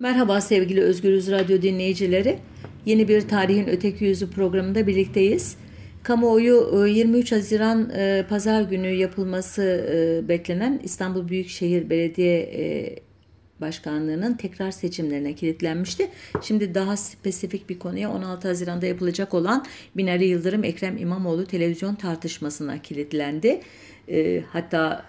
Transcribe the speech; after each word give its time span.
Merhaba 0.00 0.40
sevgili 0.40 0.80
Özgürüz 0.80 1.30
Radyo 1.30 1.62
dinleyicileri. 1.62 2.38
Yeni 2.86 3.08
bir 3.08 3.28
Tarihin 3.28 3.68
Öteki 3.68 4.04
Yüzü 4.04 4.30
programında 4.30 4.86
birlikteyiz. 4.86 5.56
Kamuoyu 6.02 6.86
23 6.88 7.32
e, 7.32 7.36
Haziran 7.36 7.90
e, 7.90 8.26
Pazar 8.28 8.62
günü 8.62 8.88
yapılması 8.88 9.62
e, 9.62 10.28
beklenen 10.28 10.80
İstanbul 10.84 11.28
Büyükşehir 11.28 11.90
Belediye 11.90 12.98
Başkanlığı'nın 13.60 14.34
tekrar 14.34 14.70
seçimlerine 14.70 15.34
kilitlenmişti. 15.34 16.08
Şimdi 16.42 16.74
daha 16.74 16.96
spesifik 16.96 17.68
bir 17.68 17.78
konuya 17.78 18.10
16 18.10 18.48
Haziran'da 18.48 18.86
yapılacak 18.86 19.34
olan 19.34 19.66
Binali 19.96 20.24
Yıldırım 20.24 20.64
Ekrem 20.64 20.96
İmamoğlu 20.98 21.46
televizyon 21.46 21.94
tartışmasına 21.94 22.82
kilitlendi. 22.82 23.60
Hatta 24.52 25.04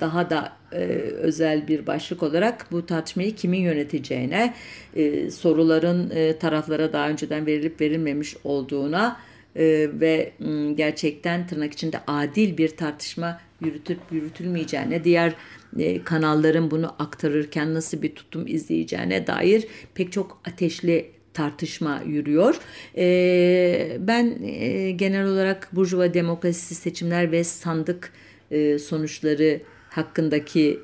daha 0.00 0.30
da 0.30 0.52
e, 0.72 0.76
özel 1.16 1.68
bir 1.68 1.86
başlık 1.86 2.22
olarak 2.22 2.66
bu 2.72 2.86
tartışmayı 2.86 3.34
kimin 3.34 3.60
yöneteceğine, 3.60 4.54
e, 4.96 5.30
soruların 5.30 6.10
e, 6.10 6.38
taraflara 6.38 6.92
daha 6.92 7.08
önceden 7.08 7.46
verilip 7.46 7.80
verilmemiş 7.80 8.36
olduğuna 8.44 9.20
e, 9.56 9.64
ve 10.00 10.32
m, 10.38 10.72
gerçekten 10.72 11.46
tırnak 11.46 11.72
içinde 11.72 12.00
adil 12.06 12.56
bir 12.56 12.68
tartışma 12.68 13.40
yürütüp 13.60 13.98
yürütülmeyeceğine, 14.10 15.04
diğer 15.04 15.34
e, 15.78 16.04
kanalların 16.04 16.70
bunu 16.70 16.94
aktarırken 16.98 17.74
nasıl 17.74 18.02
bir 18.02 18.14
tutum 18.14 18.46
izleyeceğine 18.46 19.26
dair 19.26 19.66
pek 19.94 20.12
çok 20.12 20.40
ateşli 20.48 21.10
tartışma 21.34 22.02
yürüyor. 22.06 22.60
E, 22.96 23.96
ben 24.00 24.42
e, 24.42 24.90
genel 24.90 25.26
olarak 25.26 25.68
Burjuva 25.72 26.14
demokrasisi 26.14 26.74
seçimler 26.74 27.32
ve 27.32 27.44
sandık 27.44 28.12
e, 28.50 28.78
sonuçları 28.78 29.60
hakkındaki 29.96 30.80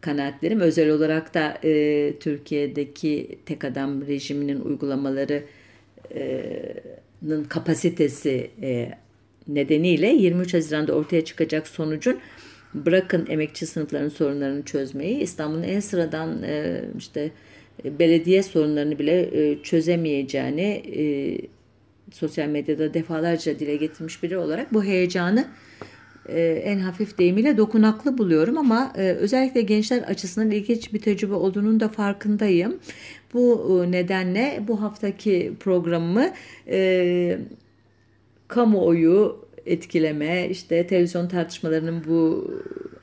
kanaatlerim. 0.00 0.60
Özel 0.60 0.90
olarak 0.90 1.34
da 1.34 1.58
e, 1.64 2.12
Türkiye'deki 2.20 3.38
tek 3.46 3.64
adam 3.64 4.06
rejiminin 4.06 4.60
uygulamalarının 4.60 7.44
kapasitesi 7.48 8.50
e, 8.62 8.90
nedeniyle 9.48 10.08
23 10.08 10.54
Haziran'da 10.54 10.92
ortaya 10.92 11.24
çıkacak 11.24 11.68
sonucun 11.68 12.18
bırakın 12.74 13.26
emekçi 13.28 13.66
sınıfların 13.66 14.08
sorunlarını 14.08 14.62
çözmeyi 14.62 15.18
İstanbul'un 15.18 15.62
en 15.62 15.80
sıradan 15.80 16.42
e, 16.42 16.84
işte 16.98 17.30
belediye 17.84 18.42
sorunlarını 18.42 18.98
bile 18.98 19.30
e, 19.32 19.62
çözemeyeceğini 19.62 20.82
e, 20.96 21.04
sosyal 22.12 22.48
medyada 22.48 22.94
defalarca 22.94 23.58
dile 23.58 23.76
getirmiş 23.76 24.22
biri 24.22 24.38
olarak 24.38 24.74
bu 24.74 24.84
heyecanı 24.84 25.46
en 26.28 26.78
hafif 26.78 27.18
deyimiyle 27.18 27.56
dokunaklı 27.56 28.18
buluyorum 28.18 28.58
ama 28.58 28.92
e, 28.96 29.00
özellikle 29.00 29.62
gençler 29.62 30.02
açısından 30.02 30.50
ilginç 30.50 30.92
bir 30.92 30.98
tecrübe 30.98 31.34
olduğunun 31.34 31.80
da 31.80 31.88
farkındayım. 31.88 32.78
Bu 33.34 33.82
e, 33.84 33.90
nedenle 33.90 34.60
bu 34.68 34.82
haftaki 34.82 35.52
programımı 35.60 36.30
e, 36.68 37.38
kamuoyu 38.48 39.46
etkileme, 39.66 40.48
işte 40.50 40.86
televizyon 40.86 41.28
tartışmalarının 41.28 42.04
bu 42.08 42.50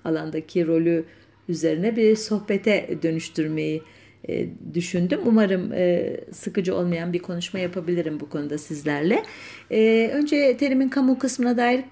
alandaki 0.06 0.68
rolü 0.68 1.06
üzerine 1.50 1.96
bir 1.96 2.16
sohbete 2.16 2.98
dönüştürmeyi 3.04 3.82
e, 4.30 4.46
düşündüm. 4.74 5.20
Umarım 5.26 5.74
e, 5.74 6.18
sıkıcı 6.32 6.76
olmayan 6.76 7.14
bir 7.14 7.20
konuşma 7.20 7.60
yapabilirim 7.60 8.20
bu 8.20 8.30
konuda 8.30 8.58
sizlerle. 8.58 9.24
E, 9.72 10.12
önce 10.14 10.58
terimin 10.58 10.90
kamu 10.90 11.20
kısmına 11.20 11.58
dair 11.58 11.84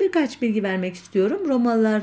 birkaç 0.00 0.42
bilgi 0.42 0.62
vermek 0.62 0.94
istiyorum. 0.94 1.48
Romalılar 1.48 2.02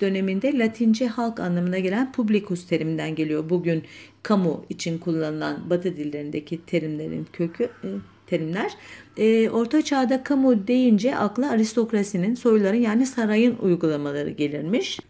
döneminde 0.00 0.58
Latince 0.58 1.06
halk 1.06 1.40
anlamına 1.40 1.78
gelen 1.78 2.12
publicus 2.12 2.66
teriminden 2.66 3.14
geliyor. 3.14 3.50
Bugün 3.50 3.82
kamu 4.22 4.64
için 4.68 4.98
kullanılan 4.98 5.70
Batı 5.70 5.96
dillerindeki 5.96 6.66
terimlerin 6.66 7.26
kökü 7.32 7.64
e, 7.64 7.88
terimler. 8.26 8.72
E, 9.16 9.50
Orta 9.50 9.82
Çağ'da 9.82 10.22
kamu 10.22 10.66
deyince 10.66 11.16
akla 11.16 11.50
aristokrasinin, 11.50 12.34
soyların 12.34 12.78
yani 12.78 13.06
sarayın 13.06 13.56
uygulamaları 13.56 14.30
gelirmiş. 14.30 15.00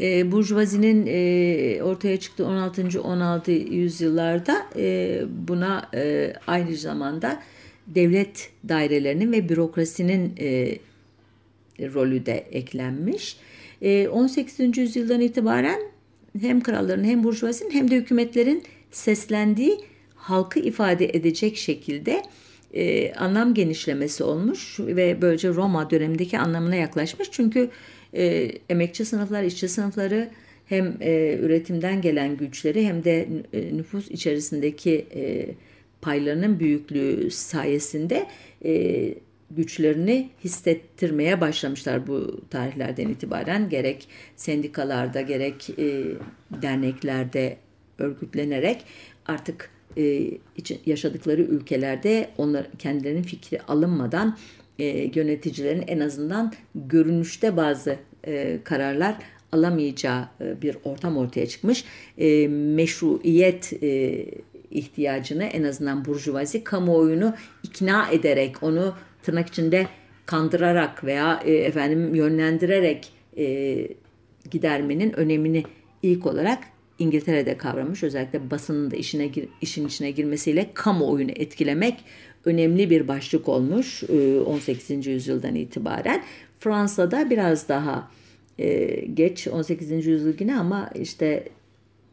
E, 0.00 0.32
Burjuvazinin 0.32 1.06
e, 1.06 1.82
ortaya 1.82 2.20
çıktığı 2.20 2.46
16. 2.46 3.00
16 3.02 3.50
yüzyıllarda 3.50 4.66
e, 4.76 5.22
buna 5.48 5.88
e, 5.94 6.32
aynı 6.46 6.76
zamanda 6.76 7.42
devlet 7.86 8.50
dairelerinin 8.68 9.32
ve 9.32 9.48
bürokrasinin 9.48 10.32
e, 10.40 10.78
rolü 11.94 12.26
de 12.26 12.46
eklenmiş. 12.52 13.36
18. 14.10 14.60
Ee, 14.60 14.80
yüzyıldan 14.80 15.20
itibaren 15.20 15.80
hem 16.40 16.60
kralların 16.60 17.04
hem 17.04 17.24
burjuvazinin 17.24 17.70
hem 17.70 17.90
de 17.90 17.96
hükümetlerin 17.96 18.62
seslendiği 18.90 19.80
halkı 20.14 20.60
ifade 20.60 21.08
edecek 21.08 21.56
şekilde 21.56 22.22
e, 22.74 23.12
anlam 23.12 23.54
genişlemesi 23.54 24.24
olmuş 24.24 24.80
ve 24.80 25.22
böylece 25.22 25.48
Roma 25.48 25.90
dönemindeki 25.90 26.38
anlamına 26.38 26.74
yaklaşmış. 26.74 27.28
Çünkü 27.30 27.70
e, 28.14 28.52
emekçi 28.68 29.04
sınıflar, 29.04 29.42
işçi 29.42 29.68
sınıfları 29.68 30.30
hem 30.66 30.96
e, 31.00 31.38
üretimden 31.42 32.00
gelen 32.00 32.36
güçleri 32.36 32.86
hem 32.86 33.04
de 33.04 33.28
e, 33.52 33.76
nüfus 33.76 34.10
içerisindeki 34.10 35.06
e, 35.14 35.46
paylarının 36.00 36.60
büyüklüğü 36.60 37.30
sayesinde 37.30 38.26
e, 38.64 39.14
güçlerini 39.50 40.30
hissettirmeye 40.44 41.40
başlamışlar 41.40 42.06
bu 42.06 42.40
tarihlerden 42.50 43.08
itibaren 43.08 43.68
gerek 43.68 44.08
sendikalarda 44.36 45.20
gerek 45.20 45.70
e, 45.78 46.04
derneklerde 46.62 47.56
örgütlenerek 47.98 48.84
artık 49.26 49.70
e, 49.96 50.30
yaşadıkları 50.86 51.42
ülkelerde 51.42 52.30
onlar 52.38 52.66
kendilerinin 52.78 53.22
fikri 53.22 53.62
alınmadan 53.62 54.38
e, 54.78 54.84
yöneticilerin 55.14 55.84
en 55.86 56.00
azından 56.00 56.52
görünüşte 56.74 57.56
bazı 57.56 57.96
e, 58.26 58.58
kararlar 58.64 59.16
alamayacağı 59.52 60.28
e, 60.40 60.62
bir 60.62 60.76
ortam 60.84 61.16
ortaya 61.16 61.46
çıkmış. 61.46 61.84
E, 62.18 62.48
meşruiyet 62.48 63.72
e, 63.82 64.24
ihtiyacını 64.70 65.44
en 65.44 65.62
azından 65.62 66.04
burjuvazi 66.04 66.64
kamuoyunu 66.64 67.34
ikna 67.62 68.10
ederek 68.10 68.62
onu 68.62 68.94
tırnak 69.22 69.48
içinde 69.48 69.86
kandırarak 70.26 71.04
veya 71.04 71.42
e, 71.44 71.52
efendim 71.52 72.14
yönlendirerek 72.14 73.08
e, 73.38 73.86
gidermenin 74.50 75.12
önemini 75.12 75.64
ilk 76.02 76.26
olarak 76.26 76.58
İngiltere'de 76.98 77.56
kavramış. 77.56 78.02
Özellikle 78.02 78.50
basının 78.50 78.90
da 78.90 78.96
işine 78.96 79.26
gir, 79.26 79.48
işin 79.60 79.86
içine 79.86 80.10
girmesiyle 80.10 80.70
kamuoyunu 80.74 81.30
etkilemek 81.30 82.04
önemli 82.44 82.90
bir 82.90 83.08
başlık 83.08 83.48
olmuş 83.48 84.02
e, 84.02 84.40
18. 84.40 85.06
yüzyıldan 85.06 85.54
itibaren. 85.54 86.22
Fransa'da 86.60 87.30
biraz 87.30 87.68
daha 87.68 88.10
e, 88.58 88.86
geç 89.14 89.48
18. 89.48 90.06
yüzyıl 90.06 90.34
yine 90.40 90.58
ama 90.58 90.90
işte 90.94 91.48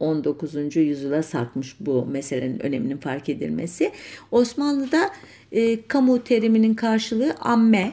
19. 0.00 0.76
yüzyıla 0.76 1.22
sarkmış 1.22 1.76
bu 1.80 2.06
meselenin 2.06 2.58
öneminin 2.58 2.96
fark 2.96 3.28
edilmesi. 3.28 3.92
Osmanlı'da 4.30 5.10
e, 5.52 5.86
kamu 5.86 6.24
teriminin 6.24 6.74
karşılığı 6.74 7.34
amme. 7.40 7.92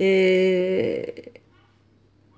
E, 0.00 1.06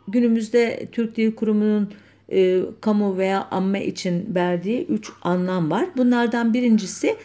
günümüzde 0.09 0.89
Türk 0.93 1.17
Dil 1.17 1.35
Kurumu'nun 1.35 1.93
e, 2.33 2.61
kamu 2.81 3.19
veya 3.19 3.49
amme 3.51 3.87
için 3.87 4.35
verdiği 4.35 4.87
üç 4.87 5.11
anlam 5.23 5.71
var. 5.71 5.87
Bunlardan 5.97 6.55
birincisi 6.55 7.17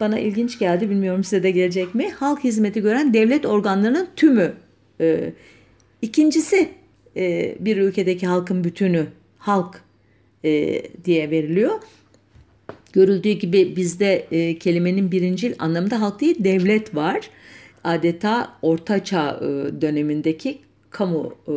bana 0.00 0.18
ilginç 0.18 0.58
geldi 0.58 0.90
bilmiyorum 0.90 1.24
size 1.24 1.42
de 1.42 1.50
gelecek 1.50 1.94
mi? 1.94 2.10
Halk 2.10 2.44
hizmeti 2.44 2.82
gören 2.82 3.14
devlet 3.14 3.46
organlarının 3.46 4.08
tümü. 4.16 4.52
E, 5.00 5.32
ikincisi 6.02 6.68
e, 7.16 7.56
bir 7.60 7.76
ülkedeki 7.76 8.26
halkın 8.26 8.64
bütünü 8.64 9.06
halk 9.38 9.82
e, 10.44 10.82
diye 11.04 11.30
veriliyor. 11.30 11.80
Görüldüğü 12.92 13.32
gibi 13.32 13.76
bizde 13.76 14.26
e, 14.30 14.58
kelimenin 14.58 15.12
birincil 15.12 15.54
anlamında 15.58 16.00
halk 16.00 16.20
değil 16.20 16.36
devlet 16.38 16.94
var. 16.94 17.30
Adeta 17.84 18.56
ortaçağ 18.62 19.40
e, 19.42 19.80
dönemindeki 19.80 20.58
kamu 20.90 21.34
e, 21.48 21.54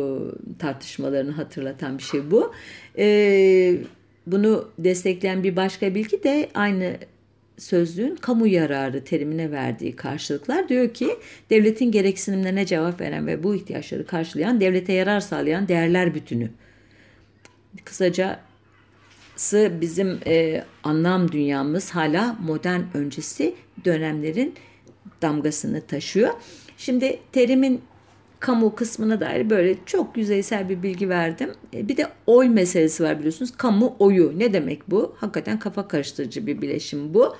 tartışmalarını 0.58 1.30
hatırlatan 1.30 1.98
bir 1.98 2.02
şey 2.02 2.30
bu. 2.30 2.52
E, 2.98 3.76
bunu 4.26 4.68
destekleyen 4.78 5.42
bir 5.44 5.56
başka 5.56 5.94
bilgi 5.94 6.22
de 6.22 6.48
aynı 6.54 6.96
sözlüğün 7.58 8.16
kamu 8.16 8.46
yararı 8.46 9.04
terimine 9.04 9.50
verdiği 9.50 9.96
karşılıklar 9.96 10.68
diyor 10.68 10.94
ki 10.94 11.08
devletin 11.50 11.90
gereksinimlerine 11.90 12.66
cevap 12.66 13.00
veren 13.00 13.26
ve 13.26 13.42
bu 13.42 13.54
ihtiyaçları 13.54 14.06
karşılayan 14.06 14.60
devlete 14.60 14.92
yarar 14.92 15.20
sağlayan 15.20 15.68
değerler 15.68 16.14
bütünü. 16.14 16.50
Kısaca 17.84 18.40
bizim 19.80 20.18
e, 20.26 20.64
anlam 20.84 21.32
dünyamız 21.32 21.90
hala 21.90 22.36
modern 22.46 22.80
öncesi 22.94 23.54
dönemlerin 23.84 24.54
damgasını 25.22 25.80
taşıyor. 25.80 26.30
Şimdi 26.76 27.20
terimin 27.32 27.80
kamu 28.40 28.74
kısmına 28.74 29.20
dair 29.20 29.50
böyle 29.50 29.76
çok 29.86 30.16
yüzeysel 30.16 30.68
bir 30.68 30.82
bilgi 30.82 31.08
verdim. 31.08 31.50
E, 31.74 31.88
bir 31.88 31.96
de 31.96 32.06
oy 32.26 32.48
meselesi 32.48 33.02
var 33.02 33.18
biliyorsunuz. 33.18 33.52
Kamu 33.56 33.96
oyu 33.98 34.32
ne 34.38 34.52
demek 34.52 34.90
bu? 34.90 35.16
Hakikaten 35.18 35.58
kafa 35.58 35.88
karıştırıcı 35.88 36.46
bir 36.46 36.62
bileşim 36.62 37.14
bu. 37.14 37.36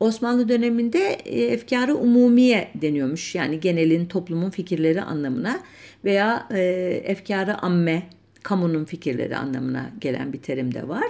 Osmanlı 0.00 0.48
döneminde 0.48 0.98
e, 1.24 1.44
efkarı 1.44 1.94
umumiye 1.94 2.70
deniyormuş. 2.74 3.34
Yani 3.34 3.60
genelin 3.60 4.06
toplumun 4.06 4.50
fikirleri 4.50 5.02
anlamına 5.02 5.60
veya 6.04 6.48
e, 6.50 6.60
efkarı 7.04 7.58
amme, 7.58 8.02
kamunun 8.48 8.84
fikirleri 8.84 9.36
anlamına 9.36 9.90
gelen 10.00 10.32
bir 10.32 10.38
terim 10.38 10.74
de 10.74 10.88
var. 10.88 11.06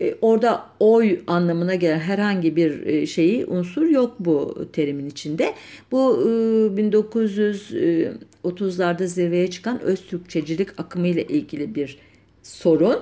E, 0.00 0.14
orada 0.20 0.66
oy 0.80 1.20
anlamına 1.26 1.74
gelen 1.74 1.98
herhangi 1.98 2.56
bir 2.56 2.86
e, 2.86 3.06
şeyi 3.06 3.46
unsur 3.46 3.88
yok 3.88 4.14
bu 4.18 4.66
terimin 4.72 5.06
içinde. 5.06 5.54
Bu 5.92 6.22
1930'larda 6.76 9.04
e, 9.04 9.06
zirveye 9.06 9.50
çıkan 9.50 9.80
Öztürkçecilik 9.80 10.80
akımı 10.80 11.06
ile 11.06 11.24
ilgili 11.24 11.74
bir 11.74 11.98
sorun. 12.42 12.98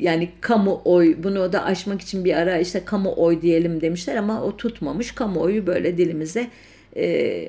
yani 0.00 0.28
kamu 0.40 0.80
oy 0.84 1.16
bunu 1.22 1.52
da 1.52 1.64
aşmak 1.64 2.00
için 2.00 2.24
bir 2.24 2.34
ara 2.34 2.58
işte 2.58 2.84
kamu 2.84 3.12
oy 3.16 3.42
diyelim 3.42 3.80
demişler 3.80 4.16
ama 4.16 4.42
o 4.42 4.56
tutmamış. 4.56 5.12
Kamuoyu 5.12 5.66
böyle 5.66 5.98
dilimize 5.98 6.50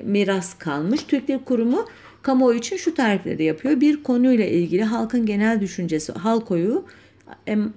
miras 0.04 0.58
kalmış. 0.58 1.02
Türk 1.02 1.46
Kurumu 1.46 1.86
kamuoyu 2.28 2.58
için 2.58 2.76
şu 2.76 2.94
tarifleri 2.94 3.44
yapıyor. 3.44 3.80
Bir 3.80 4.02
konuyla 4.02 4.44
ilgili 4.44 4.84
halkın 4.84 5.26
genel 5.26 5.60
düşüncesi, 5.60 6.12
halk 6.12 6.50
oyu 6.50 6.84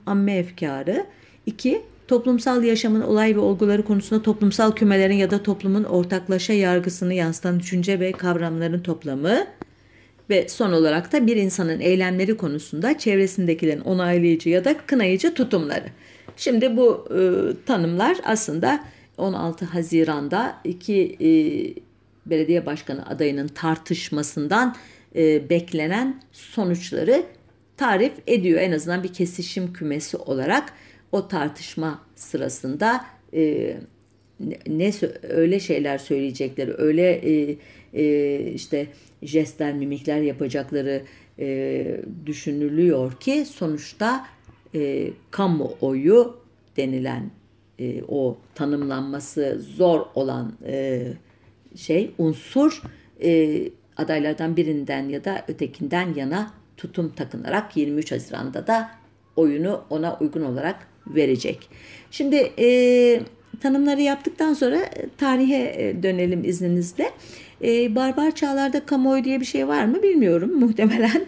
amme 0.06 0.38
efkarı. 0.38 1.06
İki, 1.45 1.81
toplumsal 2.07 2.63
yaşamın 2.63 3.01
olay 3.01 3.36
ve 3.36 3.39
olguları 3.39 3.86
konusunda 3.86 4.21
toplumsal 4.21 4.71
kümelerin 4.71 5.15
ya 5.15 5.31
da 5.31 5.44
toplumun 5.44 5.83
ortaklaşa 5.83 6.53
yargısını 6.53 7.13
yansıtan 7.13 7.59
düşünce 7.59 8.00
ve 8.00 8.12
kavramların 8.12 8.80
toplamı. 8.80 9.48
Ve 10.30 10.50
son 10.50 10.71
olarak 10.71 11.13
da 11.13 11.27
bir 11.27 11.36
insanın 11.36 11.80
eylemleri 11.80 12.38
konusunda 12.38 12.97
çevresindekilerin 12.97 13.81
onaylayıcı 13.81 14.50
ya 14.50 14.65
da 14.65 14.77
kınayıcı 14.77 15.33
tutumları. 15.33 15.86
Şimdi 16.38 16.77
bu 16.77 17.07
e, 17.09 17.21
tanımlar 17.65 18.18
aslında 18.24 18.83
16 19.18 19.65
Haziran'da 19.65 20.56
iki 20.63 21.18
e, 21.19 21.30
belediye 22.25 22.65
başkanı 22.65 23.07
adayının 23.07 23.47
tartışmasından 23.47 24.75
e, 25.15 25.50
beklenen 25.50 26.21
sonuçları 26.31 27.23
tarif 27.77 28.13
ediyor. 28.27 28.62
En 28.62 28.71
azından 28.71 29.03
bir 29.03 29.13
kesişim 29.13 29.73
kümesi 29.73 30.18
olarak 30.18 30.73
o 31.12 31.27
tartışma 31.27 32.01
sırasında 32.15 33.06
e, 33.33 33.73
ne 34.68 34.91
öyle 35.23 35.59
şeyler 35.59 35.97
söyleyecekleri, 35.97 36.73
öyle 36.77 37.12
e, 37.12 37.57
e, 37.94 38.39
işte 38.53 38.88
jestler, 39.21 39.73
mimikler 39.73 40.21
yapacakları 40.21 41.01
e, 41.39 42.01
düşünülüyor 42.25 43.19
ki 43.19 43.45
sonuçta 43.45 44.27
e, 44.75 45.09
kamuoyu 45.31 46.38
denilen 46.77 47.31
e, 47.79 48.03
o 48.07 48.38
tanımlanması 48.56 49.62
zor 49.77 50.06
olan 50.15 50.53
e, 50.65 51.07
şey 51.75 52.12
unsur 52.18 52.81
e, 53.23 53.62
adaylardan 53.97 54.57
birinden 54.57 55.09
ya 55.09 55.25
da 55.25 55.45
ötekinden 55.47 56.13
yana 56.15 56.51
tutum 56.77 57.13
takınarak 57.15 57.77
23 57.77 58.12
Haziran'da 58.12 58.68
da 58.68 58.91
oyunu 59.35 59.83
ona 59.89 60.18
uygun 60.18 60.41
olarak 60.41 60.88
verecek. 61.07 61.69
Şimdi 62.12 62.35
e, 62.59 63.21
tanımları 63.62 64.01
yaptıktan 64.01 64.53
sonra 64.53 64.77
e, 64.77 65.09
tarihe 65.18 65.73
e, 65.77 66.03
dönelim 66.03 66.44
izninizle. 66.44 67.12
E, 67.63 67.95
barbar 67.95 68.35
çağlarda 68.35 68.85
kamuoyu 68.85 69.23
diye 69.23 69.39
bir 69.39 69.45
şey 69.45 69.68
var 69.68 69.85
mı 69.85 70.03
bilmiyorum. 70.03 70.51
Muhtemelen 70.59 71.25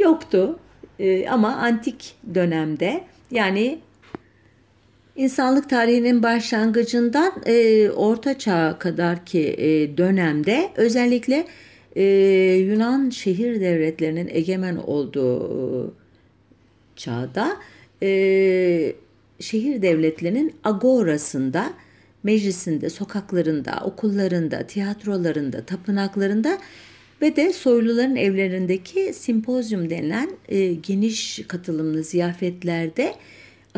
yoktu. 0.00 0.58
E, 0.98 1.28
ama 1.28 1.56
antik 1.56 2.14
dönemde 2.34 3.04
yani 3.30 3.78
insanlık 5.18 5.70
tarihinin 5.70 6.22
başlangıcından 6.22 7.32
e, 7.46 7.90
orta 7.90 8.38
çağa 8.38 8.78
kadar 8.78 9.26
ki 9.26 9.54
e, 9.58 9.96
dönemde 9.96 10.70
özellikle 10.76 11.46
e, 11.96 12.04
Yunan 12.68 13.10
şehir 13.10 13.60
devletlerinin 13.60 14.28
egemen 14.30 14.76
olduğu 14.76 15.94
çağda 16.96 17.56
e, 18.02 18.92
şehir 19.40 19.82
devletlerinin 19.82 20.54
agorasında, 20.64 21.72
meclisinde, 22.22 22.90
sokaklarında, 22.90 23.82
okullarında, 23.84 24.66
tiyatrolarında, 24.66 25.64
tapınaklarında 25.64 26.58
ve 27.22 27.36
de 27.36 27.52
soyluların 27.52 28.16
evlerindeki 28.16 29.12
simpozyum 29.14 29.90
denilen 29.90 30.30
e, 30.48 30.74
geniş 30.74 31.40
katılımlı 31.48 32.02
ziyafetlerde 32.02 33.14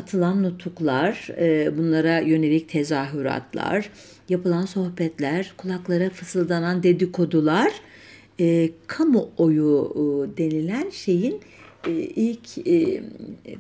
atılan 0.01 0.43
nutuklar, 0.43 1.29
e, 1.39 1.79
bunlara 1.79 2.19
yönelik 2.19 2.69
tezahüratlar, 2.69 3.91
yapılan 4.29 4.67
sohbetler, 4.67 5.53
kulaklara 5.57 6.11
fısıldanan 6.11 6.83
dedikodular 6.83 7.73
e, 8.41 8.71
kamuoyu 8.87 9.93
e, 9.95 10.39
denilen 10.39 10.91
şeyin 10.91 11.41
e, 11.87 11.91
ilk 12.01 12.49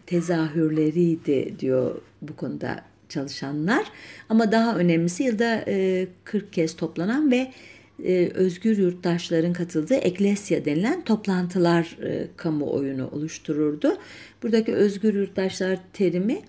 tezahürleriydi 0.06 1.54
diyor 1.58 2.00
bu 2.22 2.37
konuda 2.37 2.84
çalışanlar. 3.08 3.87
Ama 4.28 4.52
daha 4.52 4.76
önemlisi 4.76 5.22
yılda 5.22 5.64
e, 5.69 6.06
40 6.25 6.52
kez 6.52 6.76
toplanan 6.76 7.31
ve 7.31 7.52
e, 8.05 8.31
özgür 8.35 8.79
yurttaşların 8.79 9.52
katıldığı 9.52 9.94
eklesya 9.94 10.64
denilen 10.64 11.05
toplantılar 11.05 11.99
e, 12.02 12.26
kamuoyunu 12.37 13.08
oluştururdu. 13.08 13.99
Buradaki 14.43 14.75
özgür 14.75 15.14
yurttaşlar 15.14 15.79
terimi 15.93 16.41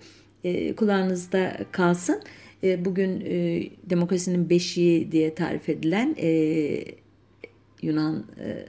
e, 0.44 0.74
kulağınızda 0.74 1.58
kalsın. 1.72 2.22
E, 2.64 2.84
bugün 2.84 3.20
e, 3.20 3.62
demokrasinin 3.90 4.50
beşiği 4.50 5.12
diye 5.12 5.34
tarif 5.34 5.68
edilen 5.68 6.16
e, 6.18 6.84
Yunan 7.82 8.26
e, 8.38 8.66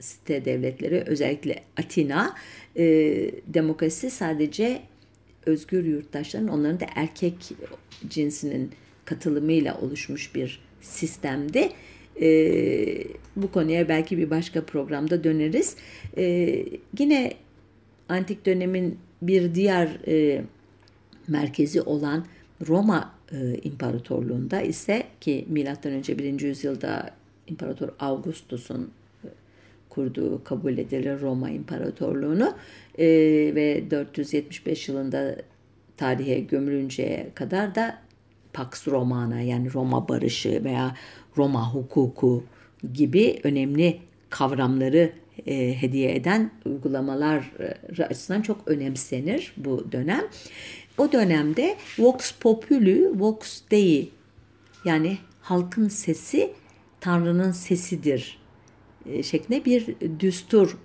site 0.00 0.44
devletleri 0.44 1.02
özellikle 1.06 1.62
Atina 1.76 2.36
e, 2.76 2.84
demokrasi 3.46 4.10
sadece 4.10 4.82
özgür 5.46 5.84
yurttaşların 5.84 6.48
onların 6.48 6.80
da 6.80 6.86
erkek 6.94 7.34
cinsinin 8.08 8.70
katılımıyla 9.04 9.80
oluşmuş 9.80 10.34
bir 10.34 10.60
sistemdi. 10.80 11.68
E, 12.20 13.04
bu 13.36 13.50
konuya 13.52 13.88
belki 13.88 14.18
bir 14.18 14.30
başka 14.30 14.64
programda 14.64 15.24
döneriz. 15.24 15.76
E, 16.16 16.56
yine 16.98 17.32
antik 18.08 18.46
dönemin 18.46 18.98
bir 19.22 19.54
diğer 19.54 19.88
e, 20.06 20.42
merkezi 21.28 21.82
olan 21.82 22.24
Roma 22.68 23.14
e, 23.32 23.54
İmparatorluğunda 23.62 24.60
ise 24.60 25.02
ki 25.20 25.46
milattan 25.48 25.92
önce 25.92 26.18
1. 26.18 26.40
yüzyılda 26.40 27.10
İmparator 27.46 27.88
Augustus'un 28.00 28.90
e, 29.24 29.28
kurduğu 29.88 30.44
kabul 30.44 30.78
edilir 30.78 31.20
Roma 31.20 31.50
İmparatorluğunu 31.50 32.54
e, 32.98 33.06
ve 33.54 33.90
475 33.90 34.88
yılında 34.88 35.36
tarihe 35.96 36.40
gömülünceye 36.40 37.30
kadar 37.34 37.74
da 37.74 37.98
Pax 38.52 38.88
Romana 38.88 39.40
yani 39.40 39.72
Roma 39.72 40.08
barışı 40.08 40.64
veya 40.64 40.96
Roma 41.36 41.74
hukuku 41.74 42.44
gibi 42.92 43.40
önemli 43.42 43.98
kavramları 44.30 45.12
e, 45.46 45.82
hediye 45.82 46.14
eden 46.14 46.50
uygulamalar 46.64 47.52
açısından 48.08 48.42
çok 48.42 48.68
önemsenir 48.68 49.52
bu 49.56 49.92
dönem. 49.92 50.22
O 50.98 51.12
dönemde 51.12 51.76
Vox 51.98 52.32
Populi, 52.40 53.20
Vox 53.20 53.62
Dei 53.70 54.10
yani 54.84 55.18
halkın 55.40 55.88
sesi 55.88 56.52
Tanrı'nın 57.00 57.52
sesidir 57.52 58.38
e, 59.06 59.22
şeklinde 59.22 59.64
bir 59.64 59.86
düstur 60.20 60.78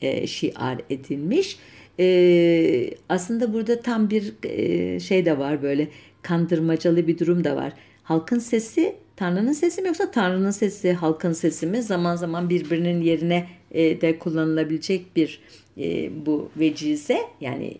e, 0.00 0.26
şiar 0.26 0.80
edilmiş. 0.90 1.58
E, 1.98 2.90
aslında 3.08 3.52
burada 3.52 3.80
tam 3.80 4.10
bir 4.10 4.34
e, 4.42 5.00
şey 5.00 5.24
de 5.24 5.38
var 5.38 5.62
böyle 5.62 5.88
kandırmacalı 6.22 7.06
bir 7.06 7.18
durum 7.18 7.44
da 7.44 7.56
var. 7.56 7.72
Halkın 8.02 8.38
sesi 8.38 8.96
Tanrı'nın 9.16 9.52
sesi 9.52 9.82
mi 9.82 9.88
yoksa 9.88 10.10
Tanrı'nın 10.10 10.50
sesi 10.50 10.92
halkın 10.92 11.32
sesi 11.32 11.66
mi? 11.66 11.82
Zaman 11.82 12.16
zaman 12.16 12.50
birbirinin 12.50 13.02
yerine 13.02 13.46
e, 13.70 14.00
de 14.00 14.18
kullanılabilecek 14.18 15.16
bir 15.16 15.40
e, 15.78 16.10
bu 16.26 16.50
vecize 16.56 17.18
yani 17.40 17.74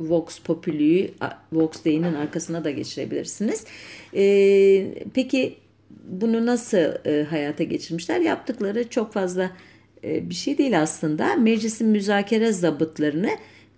Vox 0.00 0.38
Populi'yi 0.38 1.14
Vox 1.52 1.84
Dei'nin 1.84 2.14
arkasına 2.14 2.64
da 2.64 2.70
geçirebilirsiniz. 2.70 3.64
E, 4.16 4.94
peki 5.14 5.54
bunu 6.04 6.46
nasıl 6.46 7.06
e, 7.06 7.24
hayata 7.30 7.64
geçirmişler? 7.64 8.20
Yaptıkları 8.20 8.88
çok 8.88 9.12
fazla 9.12 9.50
e, 10.04 10.30
bir 10.30 10.34
şey 10.34 10.58
değil 10.58 10.82
aslında. 10.82 11.36
Meclisin 11.36 11.88
müzakere 11.88 12.52
zabıtlarını 12.52 13.30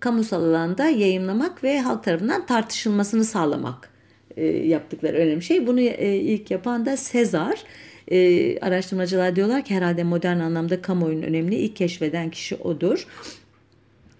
kamusal 0.04 0.44
alanda 0.44 0.88
yayınlamak 0.88 1.64
ve 1.64 1.80
halk 1.80 2.04
tarafından 2.04 2.46
tartışılmasını 2.46 3.24
sağlamak 3.24 3.90
e, 4.36 4.46
yaptıkları 4.46 5.16
önemli 5.16 5.42
şey. 5.42 5.66
Bunu 5.66 5.80
e, 5.80 6.16
ilk 6.16 6.50
yapan 6.50 6.86
da 6.86 6.96
Sezar. 6.96 7.64
E, 8.08 8.58
araştırmacılar 8.58 9.36
diyorlar 9.36 9.64
ki 9.64 9.74
herhalde 9.74 10.04
modern 10.04 10.38
anlamda 10.38 10.82
kamuoyunun 10.82 11.22
önemli 11.22 11.54
ilk 11.54 11.76
keşfeden 11.76 12.30
kişi 12.30 12.56
odur. 12.56 13.06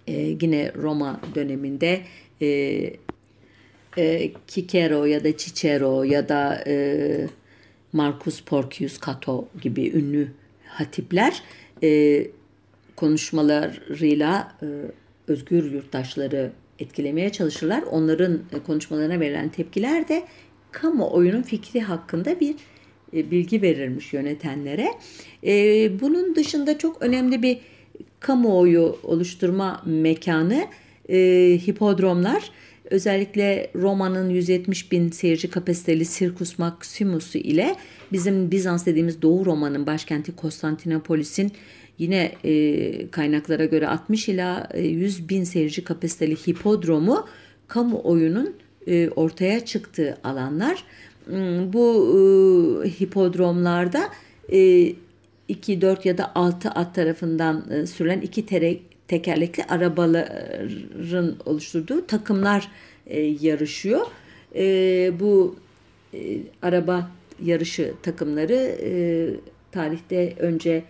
E, 0.07 0.13
yine 0.13 0.71
Roma 0.75 1.21
döneminde 1.35 2.01
e, 2.41 2.47
e, 3.97 4.31
Cicero 4.47 5.05
ya 5.05 5.23
da 5.23 5.37
Cicero 5.37 6.03
ya 6.03 6.29
da 6.29 6.63
e, 6.67 7.27
Marcus 7.93 8.41
Porcius 8.41 8.99
Cato 9.05 9.47
gibi 9.61 9.89
ünlü 9.89 10.27
hatipler 10.67 11.43
e, 11.83 12.21
konuşmalarıyla 12.95 14.55
e, 14.61 14.67
özgür 15.27 15.71
yurttaşları 15.71 16.51
etkilemeye 16.79 17.31
çalışırlar. 17.31 17.83
Onların 17.83 18.33
e, 18.33 18.63
konuşmalarına 18.65 19.19
verilen 19.19 19.49
tepkiler 19.49 20.07
de 20.07 20.23
kamuoyunun 20.71 21.41
fikri 21.41 21.81
hakkında 21.81 22.39
bir 22.39 22.55
e, 23.13 23.31
bilgi 23.31 23.61
verirmiş 23.61 24.13
yönetenlere. 24.13 24.87
E, 25.43 25.53
bunun 26.01 26.35
dışında 26.35 26.77
çok 26.77 27.01
önemli 27.01 27.43
bir 27.43 27.57
kamuoyu 28.19 28.99
oluşturma 29.03 29.83
mekanı 29.85 30.67
hipodromlar. 31.67 32.51
Özellikle 32.89 33.71
Roma'nın 33.75 34.29
170 34.29 34.91
bin 34.91 35.09
seyirci 35.09 35.49
kapasiteli 35.49 36.05
Circus 36.05 36.59
Maximus'u 36.59 37.37
ile 37.37 37.75
bizim 38.11 38.51
Bizans 38.51 38.85
dediğimiz 38.85 39.21
Doğu 39.21 39.45
Roma'nın 39.45 39.87
başkenti 39.87 40.35
Konstantinopolis'in 40.35 41.51
yine 41.97 42.31
e, 42.43 43.07
kaynaklara 43.11 43.65
göre 43.65 43.87
60 43.87 44.29
ila 44.29 44.69
100 44.77 45.19
e, 45.19 45.29
bin 45.29 45.43
seyirci 45.43 45.83
kapasiteli 45.83 46.35
hipodromu 46.35 47.27
kamuoyunun 47.67 48.55
e, 48.87 49.09
ortaya 49.09 49.65
çıktığı 49.65 50.17
alanlar. 50.23 50.83
Hmm, 51.25 51.73
bu 51.73 52.83
e, 52.85 52.89
hipodromlarda 52.89 54.09
e, 54.51 54.93
2, 55.47 55.81
4 55.81 56.05
ya 56.05 56.17
da 56.17 56.35
6 56.35 56.69
at 56.69 56.95
tarafından 56.95 57.71
e, 57.71 57.85
sürülen 57.87 58.21
iki 58.21 58.45
tere, 58.45 58.77
tekerlekli 59.07 59.63
arabaların 59.63 61.35
oluşturduğu 61.45 62.07
takımlar 62.07 62.67
e, 63.07 63.21
yarışıyor. 63.21 64.07
E, 64.55 65.11
bu 65.19 65.55
e, 66.13 66.37
araba 66.61 67.11
yarışı 67.43 67.93
takımları 68.03 68.77
e, 68.81 69.29
tarihte 69.71 70.33
önce 70.39 70.83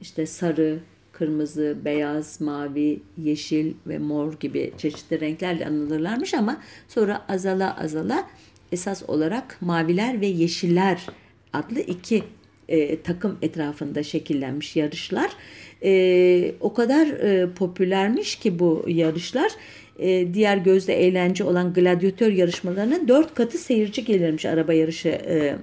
işte 0.00 0.26
sarı, 0.26 0.78
kırmızı, 1.12 1.76
beyaz, 1.84 2.40
mavi, 2.40 3.00
yeşil 3.18 3.74
ve 3.86 3.98
mor 3.98 4.32
gibi 4.40 4.72
çeşitli 4.78 5.20
renklerle 5.20 5.66
anılırlarmış 5.66 6.34
ama 6.34 6.62
sonra 6.88 7.24
azala 7.28 7.80
azala 7.80 8.28
esas 8.72 9.02
olarak 9.08 9.56
maviler 9.60 10.20
ve 10.20 10.26
yeşiller 10.26 11.06
adlı 11.52 11.80
iki 11.80 12.22
e, 12.68 13.02
takım 13.02 13.38
etrafında 13.42 14.02
şekillenmiş 14.02 14.76
yarışlar. 14.76 15.30
E, 15.82 16.54
o 16.60 16.74
kadar 16.74 17.06
e, 17.06 17.50
popülermiş 17.54 18.36
ki 18.36 18.58
bu 18.58 18.84
yarışlar 18.88 19.52
e, 19.98 20.34
diğer 20.34 20.56
gözde 20.56 20.94
eğlence 20.94 21.44
olan 21.44 21.74
gladyatör 21.74 22.32
yarışmalarının 22.32 23.08
dört 23.08 23.34
katı 23.34 23.58
seyirci 23.58 24.04
gelirmiş 24.04 24.46
araba 24.46 24.72
yarışı 24.72 25.08
e, 25.08 25.56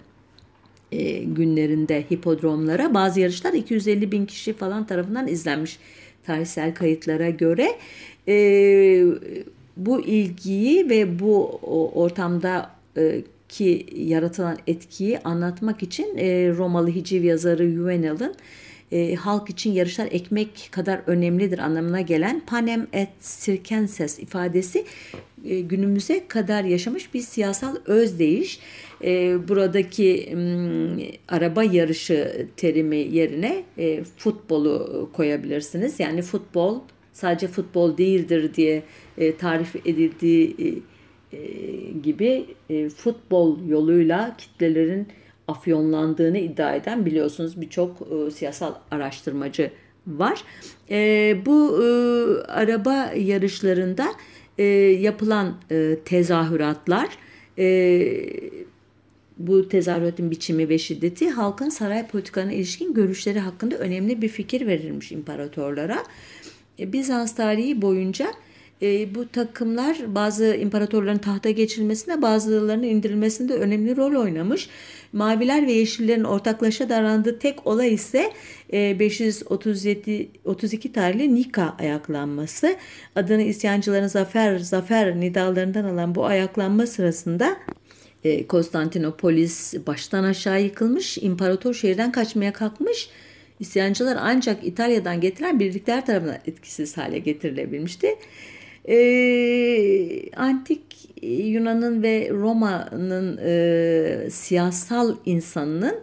e, 0.92 1.24
günlerinde 1.24 2.04
hipodromlara. 2.12 2.94
Bazı 2.94 3.20
yarışlar 3.20 3.54
250 3.54 4.12
bin 4.12 4.26
kişi 4.26 4.54
falan 4.54 4.88
tarafından 4.88 5.28
izlenmiş 5.28 5.80
tarihsel 6.26 6.74
kayıtlara 6.74 7.30
göre. 7.30 7.72
E, 8.28 8.36
bu 9.78 10.02
ilgiyi 10.02 10.90
ve 10.90 11.20
bu 11.20 11.60
ortamda 11.96 12.72
e, 12.98 13.22
ki 13.50 13.86
yaratılan 13.96 14.58
etkiyi 14.68 15.20
anlatmak 15.20 15.84
için 15.84 16.18
e, 16.18 16.54
Romalı 16.58 16.90
hiciv 16.90 17.24
yazarı 17.24 17.72
Juvenal'ın 17.72 18.36
e, 18.92 19.16
halk 19.16 19.50
için 19.50 19.72
yarışlar 19.72 20.08
ekmek 20.12 20.70
kadar 20.72 21.02
önemlidir 21.08 21.60
anlamına 21.60 22.02
gelen 22.02 22.42
panem 22.48 22.88
et 22.94 23.10
circenses 23.22 24.20
ifadesi 24.20 24.86
e, 25.46 25.60
günümüze 25.60 26.28
kadar 26.28 26.64
yaşamış 26.64 27.14
bir 27.14 27.22
siyasal 27.22 27.76
özdeyiş. 27.86 28.60
E, 29.04 29.48
buradaki 29.48 30.30
m, 30.36 31.04
araba 31.28 31.64
yarışı 31.64 32.48
terimi 32.58 32.98
yerine 32.98 33.64
e, 33.78 34.04
futbolu 34.04 35.10
koyabilirsiniz. 35.14 36.00
Yani 36.00 36.22
futbol 36.22 36.80
sadece 37.14 37.48
futbol 37.48 37.98
değildir 37.98 38.54
diye 38.54 38.84
e, 39.18 39.36
tarif 39.36 39.76
edildiği 39.76 40.56
e, 40.60 41.38
e 41.38 41.42
gibi 42.04 42.46
e, 42.70 42.90
futbol 42.90 43.68
yoluyla 43.68 44.36
kitlelerin 44.38 45.08
afyonlandığını 45.48 46.38
iddia 46.38 46.76
eden 46.76 47.06
biliyorsunuz 47.06 47.62
birçok 47.62 47.98
e, 48.02 48.32
siyasal 48.32 48.74
araştırmacı 48.92 49.72
var. 50.08 50.44
E, 50.90 51.38
bu 51.46 51.84
e, 51.84 51.88
araba 52.52 53.14
yarışlarında 53.18 54.08
e, 54.58 54.64
yapılan 54.64 55.58
e, 55.72 55.98
tezahüratlar 56.06 57.08
e, 57.58 57.64
bu 59.48 59.70
tezahüratın 59.70 60.32
biçimi 60.32 60.70
ve 60.70 60.78
şiddeti 60.78 61.30
halkın 61.30 61.70
saray 61.70 62.08
politikalarına 62.08 62.54
ilişkin 62.54 62.94
görüşleri 62.94 63.40
hakkında 63.40 63.78
önemli 63.78 64.22
bir 64.22 64.30
fikir 64.30 64.68
verilmiş 64.68 65.12
imparatorlara. 65.12 66.04
E, 66.80 66.94
Bizans 66.94 67.36
tarihi 67.36 67.82
boyunca 67.82 68.28
e, 68.82 69.16
bu 69.16 69.28
takımlar 69.28 69.98
bazı 70.08 70.56
imparatorların 70.56 71.18
tahta 71.18 71.50
geçilmesinde 71.50 72.22
bazılarının 72.22 72.84
indirilmesinde 72.84 73.54
önemli 73.54 73.98
rol 73.98 74.22
oynamış. 74.22 74.70
Maviler 75.14 75.68
ve 75.68 75.72
Yeşillerin 75.72 76.24
ortaklaşa 76.24 76.90
davrandığı 76.90 77.40
tek 77.40 77.68
olay 77.68 77.94
ise 77.94 78.34
537 78.74 80.30
32 80.46 80.94
tarihli 80.94 81.36
Nika 81.36 81.76
ayaklanması. 81.80 82.76
Adını 83.16 83.42
isyancıların 83.42 84.08
zafer 84.08 84.60
zafer 84.60 85.20
nidalarından 85.20 85.84
alan 85.84 86.16
bu 86.16 86.26
ayaklanma 86.26 86.88
sırasında 86.88 87.46
e, 87.48 87.81
Konstantinopolis 88.48 89.74
baştan 89.88 90.24
aşağı 90.24 90.62
yıkılmış, 90.62 91.18
imparator 91.18 91.74
şehirden 91.74 92.12
kaçmaya 92.12 92.54
kalkmış. 92.54 93.10
İsyancılar 93.60 94.18
ancak 94.20 94.64
İtalya'dan 94.64 95.22
getirilen 95.22 95.60
birlikler 95.60 96.06
tarafından 96.06 96.38
etkisiz 96.48 96.98
hale 96.98 97.20
getirilebilmişti. 97.20 98.08
E, 98.88 100.36
antik 100.36 100.82
Yunan'ın 101.22 102.04
ve 102.04 102.30
Roma'nın 102.32 103.38
e, 103.38 104.30
siyasal 104.30 105.16
insanının 105.26 105.96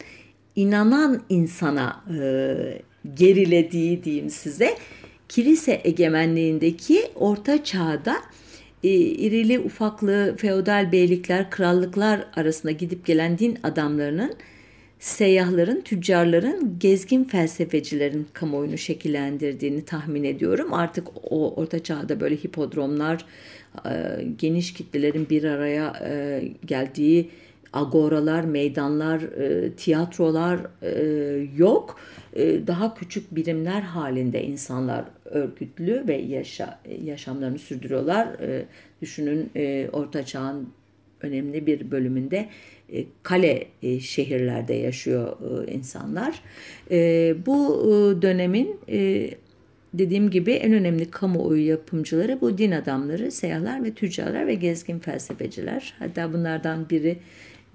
inanan 0.57 1.23
insana 1.29 2.05
e, 2.21 2.83
gerilediği 3.15 4.05
diyeyim 4.05 4.31
size 4.31 4.77
kilise 5.29 5.81
egemenliğindeki 5.85 7.03
orta 7.15 7.65
çağda 7.65 8.13
e, 8.15 8.38
irili 8.83 9.59
ufaklı 9.59 10.35
feodal 10.37 10.93
beylikler, 10.93 11.51
krallıklar 11.51 12.25
arasında 12.37 12.73
gidip 12.73 13.07
gelen 13.07 13.39
din 13.39 13.59
adamlarının 13.63 14.35
seyyahların, 14.99 15.81
tüccarların, 15.81 16.77
gezgin 16.79 17.25
felsefecilerin 17.25 18.27
kamuoyunu 18.33 18.79
şekillendirdiğini 18.79 19.85
tahmin 19.85 20.25
ediyorum. 20.25 20.75
Artık 20.75 21.09
o 21.31 21.55
orta 21.55 21.83
çağda 21.83 22.21
böyle 22.21 22.37
hipodromlar, 22.37 23.25
e, 23.87 23.91
geniş 24.39 24.73
kitlelerin 24.73 25.29
bir 25.31 25.45
araya 25.45 25.93
e, 26.05 26.43
geldiği 26.67 27.31
agoralar, 27.73 28.45
meydanlar, 28.45 29.21
e, 29.21 29.73
tiyatrolar 29.73 30.61
yok. 31.57 32.01
Daha 32.67 32.95
küçük 32.95 33.35
birimler 33.37 33.81
halinde 33.81 34.45
insanlar 34.45 35.05
örgütlü 35.25 36.05
ve 36.09 36.15
yaşa, 36.17 36.81
yaşamlarını 37.05 37.59
sürdürüyorlar. 37.59 38.29
Düşünün 39.03 39.51
Orta 39.93 40.27
Çağ'ın 40.27 40.69
önemli 41.23 41.67
bir 41.67 41.91
bölümünde 41.91 42.49
e, 42.93 43.05
kale 43.23 43.67
e, 43.83 44.01
şehirlerde 44.01 44.75
yaşıyor 44.75 45.37
e, 45.67 45.73
insanlar. 45.73 46.43
Bu 47.47 47.83
dönemin 48.23 48.81
dediğim 49.95 50.31
gibi 50.31 50.53
en 50.53 50.73
önemli 50.73 51.11
kamuoyu 51.11 51.67
yapımcıları 51.67 52.41
bu 52.41 52.59
din 52.59 52.73
adamları, 52.73 53.31
seyyahlar 53.31 53.85
ve 53.85 53.95
tüccarlar 53.95 54.47
ve 54.47 54.55
gezgin 54.55 54.99
felsefeciler. 54.99 55.95
Hatta 55.99 56.33
bunlardan 56.33 56.91
biri 56.91 57.19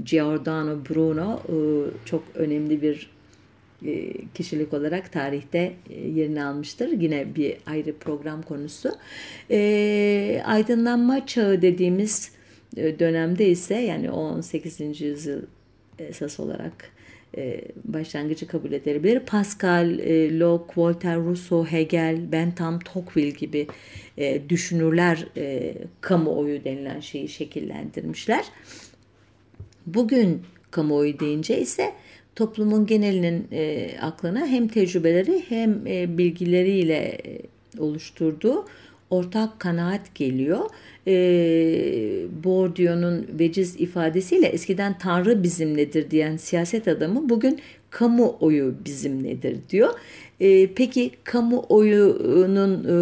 Giordano 0.03 0.77
Bruno 0.89 1.39
çok 2.05 2.23
önemli 2.35 2.81
bir 2.81 3.13
kişilik 4.33 4.73
olarak 4.73 5.11
tarihte 5.11 5.73
yerini 6.15 6.43
almıştır. 6.43 6.87
Yine 6.87 7.35
bir 7.35 7.57
ayrı 7.65 7.97
program 7.97 8.41
konusu. 8.41 8.89
Aydınlanma 10.45 11.25
çağı 11.25 11.61
dediğimiz 11.61 12.31
e, 12.77 12.99
dönemde 12.99 13.49
ise 13.49 13.75
yani 13.75 14.11
18. 14.11 15.01
yüzyıl 15.01 15.41
esas 15.99 16.39
olarak 16.39 16.91
e, 17.37 17.61
başlangıcı 17.85 18.47
kabul 18.47 18.71
edilebilir. 18.71 19.19
Pascal, 19.19 19.99
e, 19.99 20.39
Locke, 20.39 20.73
Voltaire, 20.81 21.17
Rousseau, 21.17 21.65
Hegel, 21.65 22.31
Bentham, 22.31 22.79
Tocqueville 22.79 23.37
gibi 23.37 23.67
düşünürler 24.49 25.25
kamuoyu 26.01 26.63
denilen 26.63 26.99
şeyi 26.99 27.29
şekillendirmişler. 27.29 28.45
Bugün 29.85 30.41
kamuoyu 30.71 31.19
deyince 31.19 31.61
ise 31.61 31.93
toplumun 32.35 32.85
genelinin 32.85 33.47
e, 33.51 33.89
aklına 34.01 34.47
hem 34.47 34.67
tecrübeleri 34.67 35.43
hem 35.49 35.87
e, 35.87 36.17
bilgileriyle 36.17 36.95
e, 36.95 37.41
oluşturduğu 37.79 38.65
ortak 39.09 39.59
kanaat 39.59 40.15
geliyor. 40.15 40.59
E, 41.07 41.13
Bourdieu'nun 42.43 43.27
veciz 43.39 43.75
ifadesiyle 43.81 44.47
eskiden 44.47 44.97
Tanrı 44.97 45.43
bizimledir 45.43 46.11
diyen 46.11 46.37
siyaset 46.37 46.87
adamı 46.87 47.29
bugün 47.29 47.59
kamuoyu 47.89 48.75
bizimledir 48.85 49.57
diyor. 49.69 49.93
E, 50.39 50.73
peki 50.73 51.11
kamuoyunun 51.23 52.83
e, 52.83 52.95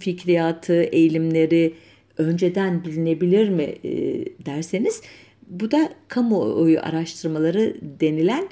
fikriyatı, 0.00 0.82
eğilimleri 0.82 1.74
önceden 2.18 2.84
bilinebilir 2.84 3.48
mi 3.48 3.74
e, 3.84 4.24
derseniz 4.46 5.02
bu 5.46 5.70
da 5.70 5.88
kamuoyu 6.08 6.80
araştırmaları 6.80 7.76
denilen 8.00 8.48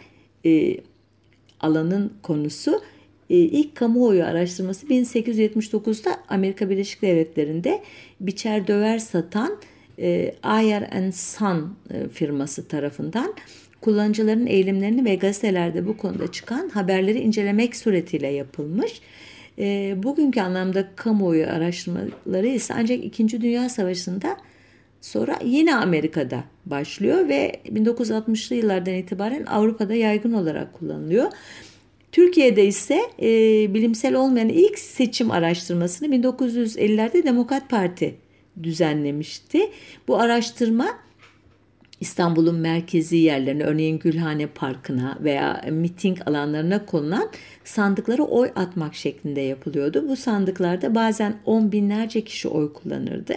e, 0.46 0.76
alanın 1.60 2.12
konusu. 2.22 2.80
E, 3.30 3.36
ilk 3.36 3.74
kamuoyu 3.74 4.24
araştırması 4.24 4.86
1879'da 4.86 6.20
Amerika 6.28 6.70
Birleşik 6.70 7.02
Devletleri'nde 7.02 7.82
biçer 8.20 8.66
döver 8.66 8.98
satan 8.98 9.58
e, 9.98 10.34
Ayer 10.42 10.82
and 10.92 11.12
Son 11.12 11.76
e, 11.90 12.08
firması 12.08 12.68
tarafından 12.68 13.34
kullanıcıların 13.80 14.46
eğilimlerini 14.46 15.04
ve 15.04 15.14
gazetelerde 15.14 15.86
bu 15.86 15.96
konuda 15.96 16.32
çıkan 16.32 16.68
haberleri 16.68 17.20
incelemek 17.20 17.76
suretiyle 17.76 18.28
yapılmış. 18.28 19.00
E, 19.58 19.94
bugünkü 20.02 20.40
anlamda 20.40 20.88
kamuoyu 20.96 21.46
araştırmaları 21.46 22.46
ise 22.46 22.74
ancak 22.76 23.04
2. 23.04 23.40
Dünya 23.40 23.68
Savaşı'nda 23.68 24.36
sonra 25.04 25.38
yine 25.44 25.76
Amerika'da 25.76 26.44
başlıyor 26.66 27.28
ve 27.28 27.52
1960'lı 27.66 28.56
yıllardan 28.56 28.94
itibaren 28.94 29.46
Avrupa'da 29.46 29.94
yaygın 29.94 30.32
olarak 30.32 30.72
kullanılıyor. 30.72 31.32
Türkiye'de 32.12 32.66
ise 32.66 33.00
e, 33.22 33.28
bilimsel 33.74 34.14
olmayan 34.14 34.48
ilk 34.48 34.78
seçim 34.78 35.30
araştırmasını 35.30 36.08
1950'lerde 36.08 37.24
Demokrat 37.24 37.70
Parti 37.70 38.14
düzenlemişti. 38.62 39.70
Bu 40.08 40.20
araştırma 40.20 40.88
İstanbul'un 42.00 42.54
merkezi 42.54 43.16
yerlerine 43.16 43.62
örneğin 43.62 43.98
Gülhane 43.98 44.46
Parkı'na 44.46 45.18
veya 45.20 45.64
miting 45.70 46.18
alanlarına 46.26 46.86
konulan 46.86 47.30
sandıklara 47.64 48.22
oy 48.22 48.50
atmak 48.56 48.94
şeklinde 48.94 49.40
yapılıyordu. 49.40 50.08
Bu 50.08 50.16
sandıklarda 50.16 50.94
bazen 50.94 51.36
on 51.44 51.72
binlerce 51.72 52.24
kişi 52.24 52.48
oy 52.48 52.72
kullanırdı. 52.72 53.34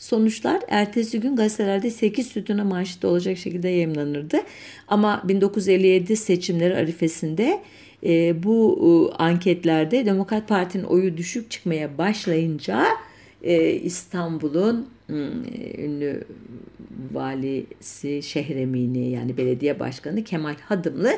Sonuçlar 0.00 0.62
ertesi 0.68 1.20
gün 1.20 1.36
gazetelerde 1.36 1.90
8 1.90 2.26
sütuna 2.26 2.64
manşette 2.64 3.06
olacak 3.06 3.38
şekilde 3.38 3.68
yayınlanırdı. 3.68 4.40
Ama 4.88 5.22
1957 5.24 6.16
seçimleri 6.16 6.76
arifesinde 6.76 7.60
e, 8.06 8.42
bu 8.42 8.78
e, 8.82 9.22
anketlerde 9.22 10.06
Demokrat 10.06 10.48
Parti'nin 10.48 10.84
oyu 10.84 11.16
düşük 11.16 11.50
çıkmaya 11.50 11.98
başlayınca 11.98 12.86
e, 13.42 13.72
İstanbul'un 13.72 14.88
e, 15.08 15.14
ünlü 15.84 16.24
valisi 17.12 18.22
Şehremini 18.22 19.10
yani 19.10 19.36
belediye 19.36 19.80
başkanı 19.80 20.24
Kemal 20.24 20.54
Hadımlı 20.64 21.12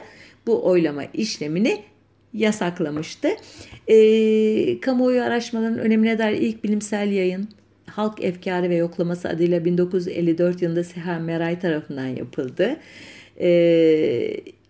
bu 0.47 0.67
oylama 0.67 1.05
işlemini 1.05 1.83
yasaklamıştı. 2.35 3.29
E, 3.89 4.81
kamuoyu 4.81 5.23
araştırmalarının 5.23 5.79
önemine 5.79 6.19
dair 6.19 6.41
ilk 6.41 6.65
bilimsel 6.65 7.13
yayın 7.13 7.49
Halk 7.97 8.25
Efkarı 8.25 8.71
ve 8.71 8.75
Yoklaması 8.77 9.29
adıyla 9.29 9.65
1954 9.65 10.63
yılında 10.63 10.85
Seha 10.85 11.19
Meray 11.19 11.59
tarafından 11.59 12.07
yapıldı. 12.07 12.77
E, 13.41 13.51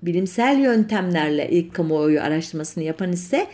bilimsel 0.02 0.59
yöntemlerle 0.59 1.50
ilk 1.50 1.75
kamuoyu 1.75 2.21
araştırmasını 2.21 2.85
yapan 2.85 3.12
ise 3.12 3.47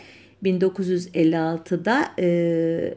1956'da 0.43 2.11
e, 2.19 2.93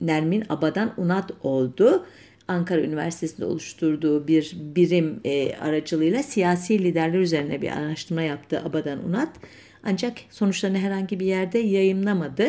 Nermin 0.00 0.44
Abadan 0.48 0.92
Unat 0.96 1.30
oldu. 1.42 2.06
Ankara 2.48 2.80
Üniversitesi'nde 2.80 3.46
oluşturduğu 3.46 4.28
bir 4.28 4.56
birim 4.56 5.20
e, 5.24 5.56
aracılığıyla 5.56 6.22
siyasi 6.22 6.84
liderler 6.84 7.18
üzerine 7.18 7.62
bir 7.62 7.70
araştırma 7.70 8.22
yaptı 8.22 8.62
Abadan 8.64 9.08
Unat. 9.08 9.28
Ancak 9.84 10.12
sonuçlarını 10.30 10.78
herhangi 10.78 11.20
bir 11.20 11.26
yerde 11.26 11.58
yayınlamadı. 11.58 12.46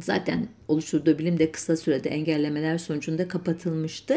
Zaten 0.00 0.48
oluşturduğu 0.68 1.18
bilim 1.18 1.38
de 1.38 1.52
kısa 1.52 1.76
sürede 1.76 2.10
engellemeler 2.10 2.78
sonucunda 2.78 3.28
kapatılmıştı. 3.28 4.14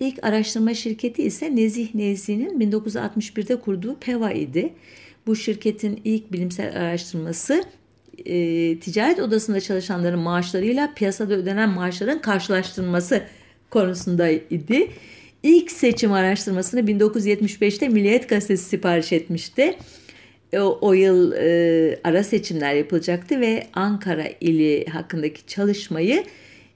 İlk 0.00 0.24
araştırma 0.24 0.74
şirketi 0.74 1.22
ise 1.22 1.56
Nezih 1.56 1.94
Nezih'in 1.94 2.60
1961'de 2.60 3.60
kurduğu 3.60 3.96
PEVA 3.98 4.32
idi. 4.32 4.72
Bu 5.26 5.36
şirketin 5.36 6.00
ilk 6.04 6.32
bilimsel 6.32 6.76
araştırması 6.76 7.64
e, 8.24 8.78
ticaret 8.78 9.20
odasında 9.20 9.60
çalışanların 9.60 10.18
maaşlarıyla 10.18 10.94
piyasada 10.94 11.34
ödenen 11.34 11.68
maaşların 11.68 12.20
karşılaştırılması 12.20 13.22
konusunda 13.70 14.28
idi. 14.30 14.90
İlk 15.42 15.70
seçim 15.70 16.12
araştırmasını 16.12 16.80
1975'te 16.80 17.88
Milliyet 17.88 18.28
Gazetesi 18.28 18.64
sipariş 18.64 19.12
etmişti. 19.12 19.76
O, 20.54 20.78
o 20.80 20.92
yıl 20.92 21.32
e, 21.32 22.00
ara 22.04 22.22
seçimler 22.22 22.74
yapılacaktı 22.74 23.40
ve 23.40 23.66
Ankara 23.72 24.24
ili 24.40 24.86
hakkındaki 24.86 25.46
çalışmayı 25.46 26.24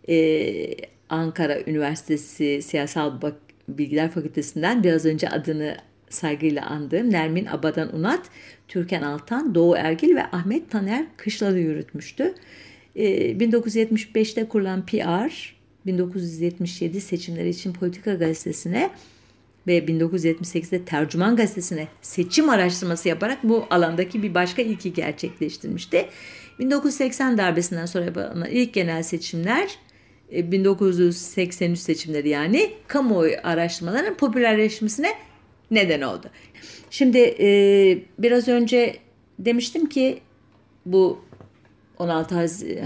e, 0.08 0.74
Ankara 1.08 1.60
Üniversitesi 1.66 2.62
Siyasal 2.62 3.20
Bilgiler 3.68 4.10
Fakültesinden 4.10 4.82
biraz 4.82 5.04
önce 5.04 5.28
adını 5.28 5.76
saygıyla 6.08 6.66
andığım 6.66 7.10
Nermin 7.10 7.46
Abadan 7.46 7.96
Unat, 7.96 8.30
Türkan 8.68 9.02
Altan, 9.02 9.54
Doğu 9.54 9.76
Ergil 9.76 10.16
ve 10.16 10.22
Ahmet 10.22 10.70
Taner 10.70 11.06
Kışlalı 11.16 11.58
yürütmüştü. 11.58 12.34
E, 12.96 13.32
1975'te 13.32 14.48
kurulan 14.48 14.86
PR, 14.86 15.56
1977 15.86 17.00
seçimleri 17.00 17.48
için 17.48 17.72
Politika 17.72 18.14
Gazetesi'ne 18.14 18.90
ve 19.66 19.78
1978'de 19.78 20.84
Tercüman 20.84 21.36
Gazetesi'ne 21.36 21.88
seçim 22.02 22.48
araştırması 22.48 23.08
yaparak 23.08 23.38
bu 23.44 23.66
alandaki 23.70 24.22
bir 24.22 24.34
başka 24.34 24.62
ilki 24.62 24.92
gerçekleştirmişti. 24.92 26.08
1980 26.58 27.38
darbesinden 27.38 27.86
sonra 27.86 28.04
yapılan 28.04 28.46
ilk 28.50 28.74
genel 28.74 29.02
seçimler 29.02 29.78
1983 30.32 31.78
e, 31.78 31.82
seçimleri 31.82 32.28
yani 32.28 32.70
kamuoyu 32.86 33.34
araştırmalarının 33.42 34.14
popülerleşmesine 34.14 35.12
neden 35.70 36.00
oldu. 36.00 36.30
Şimdi 36.90 37.18
e, 37.18 37.48
biraz 38.18 38.48
önce 38.48 38.96
demiştim 39.38 39.88
ki 39.88 40.20
bu 40.86 41.24
16 41.98 42.34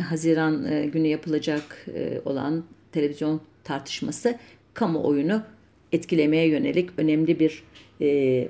Haziran 0.09 0.73
e, 0.73 0.87
günü 0.87 1.07
yapılacak 1.07 1.87
olan 2.25 2.65
televizyon 2.93 3.41
tartışması 3.65 4.39
kamuoyunu 4.75 5.43
etkilemeye 5.93 6.49
yönelik 6.49 6.91
önemli 6.97 7.41
bir 7.41 7.63
e, 8.01 8.49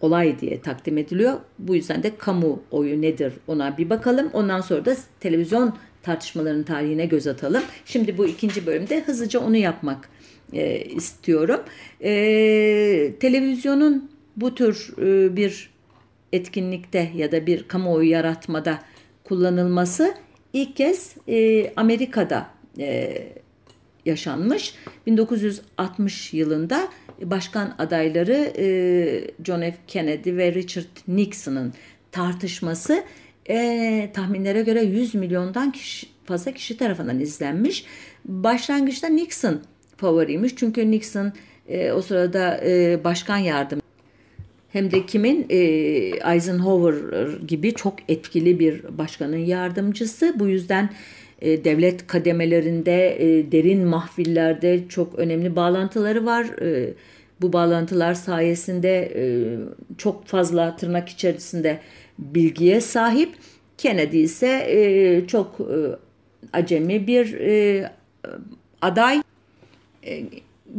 olay 0.00 0.40
diye 0.40 0.60
takdim 0.60 0.98
ediliyor. 0.98 1.40
Bu 1.58 1.76
yüzden 1.76 2.02
de 2.02 2.16
kamuoyu 2.16 3.02
nedir 3.02 3.32
ona 3.46 3.78
bir 3.78 3.90
bakalım. 3.90 4.30
Ondan 4.32 4.60
sonra 4.60 4.84
da 4.84 4.96
televizyon 5.20 5.74
tartışmalarının 6.02 6.62
tarihine 6.62 7.06
göz 7.06 7.26
atalım. 7.26 7.62
Şimdi 7.84 8.18
bu 8.18 8.26
ikinci 8.26 8.66
bölümde 8.66 9.00
hızlıca 9.00 9.40
onu 9.40 9.56
yapmak 9.56 10.08
e, 10.52 10.80
istiyorum. 10.84 11.60
E, 12.00 12.10
televizyonun 13.20 14.10
bu 14.36 14.54
tür 14.54 14.94
e, 14.98 15.36
bir 15.36 15.70
etkinlikte 16.32 17.10
ya 17.14 17.32
da 17.32 17.46
bir 17.46 17.62
kamuoyu 17.62 18.10
yaratmada 18.10 18.78
kullanılması 19.24 20.14
ilk 20.52 20.76
kez 20.76 21.16
e, 21.28 21.70
Amerika'da 21.76 22.50
e, 22.78 23.14
yaşanmış. 24.08 24.74
1960 25.06 26.34
yılında 26.34 26.88
başkan 27.22 27.74
adayları 27.78 28.52
e, 28.58 28.66
John 29.44 29.60
F. 29.60 29.76
Kennedy 29.86 30.36
ve 30.36 30.54
Richard 30.54 30.96
Nixon'ın 31.08 31.72
tartışması 32.12 33.04
e, 33.48 34.10
tahminlere 34.14 34.62
göre 34.62 34.82
100 34.82 35.14
milyondan 35.14 35.72
kişi, 35.72 36.06
fazla 36.24 36.52
kişi 36.52 36.76
tarafından 36.76 37.20
izlenmiş. 37.20 37.84
Başlangıçta 38.24 39.08
Nixon 39.08 39.60
favoriymiş 39.96 40.56
çünkü 40.56 40.90
Nixon 40.90 41.32
e, 41.68 41.92
o 41.92 42.02
sırada 42.02 42.60
e, 42.64 43.04
başkan 43.04 43.38
yardım 43.38 43.80
hem 44.68 44.90
de 44.90 45.06
kimin 45.06 45.46
e, 45.50 45.56
Eisenhower 46.34 47.38
gibi 47.46 47.74
çok 47.74 47.94
etkili 48.08 48.60
bir 48.60 48.98
başkanın 48.98 49.36
yardımcısı. 49.36 50.34
Bu 50.38 50.48
yüzden 50.48 50.90
e, 51.42 51.64
devlet 51.64 52.06
kademelerinde, 52.06 53.22
e, 53.22 53.52
derin 53.52 53.86
mahfillerde 53.86 54.88
çok 54.88 55.14
önemli 55.18 55.56
bağlantıları 55.56 56.26
var. 56.26 56.46
E, 56.62 56.94
bu 57.40 57.52
bağlantılar 57.52 58.14
sayesinde 58.14 59.12
çok 59.98 60.26
fazla 60.26 60.76
tırnak 60.76 61.08
içerisinde 61.08 61.78
bilgiye 62.18 62.80
sahip. 62.80 63.34
Kennedy 63.78 64.22
ise 64.22 65.24
çok 65.28 65.58
acemi 66.52 67.06
bir 67.06 67.36
aday. 68.82 69.22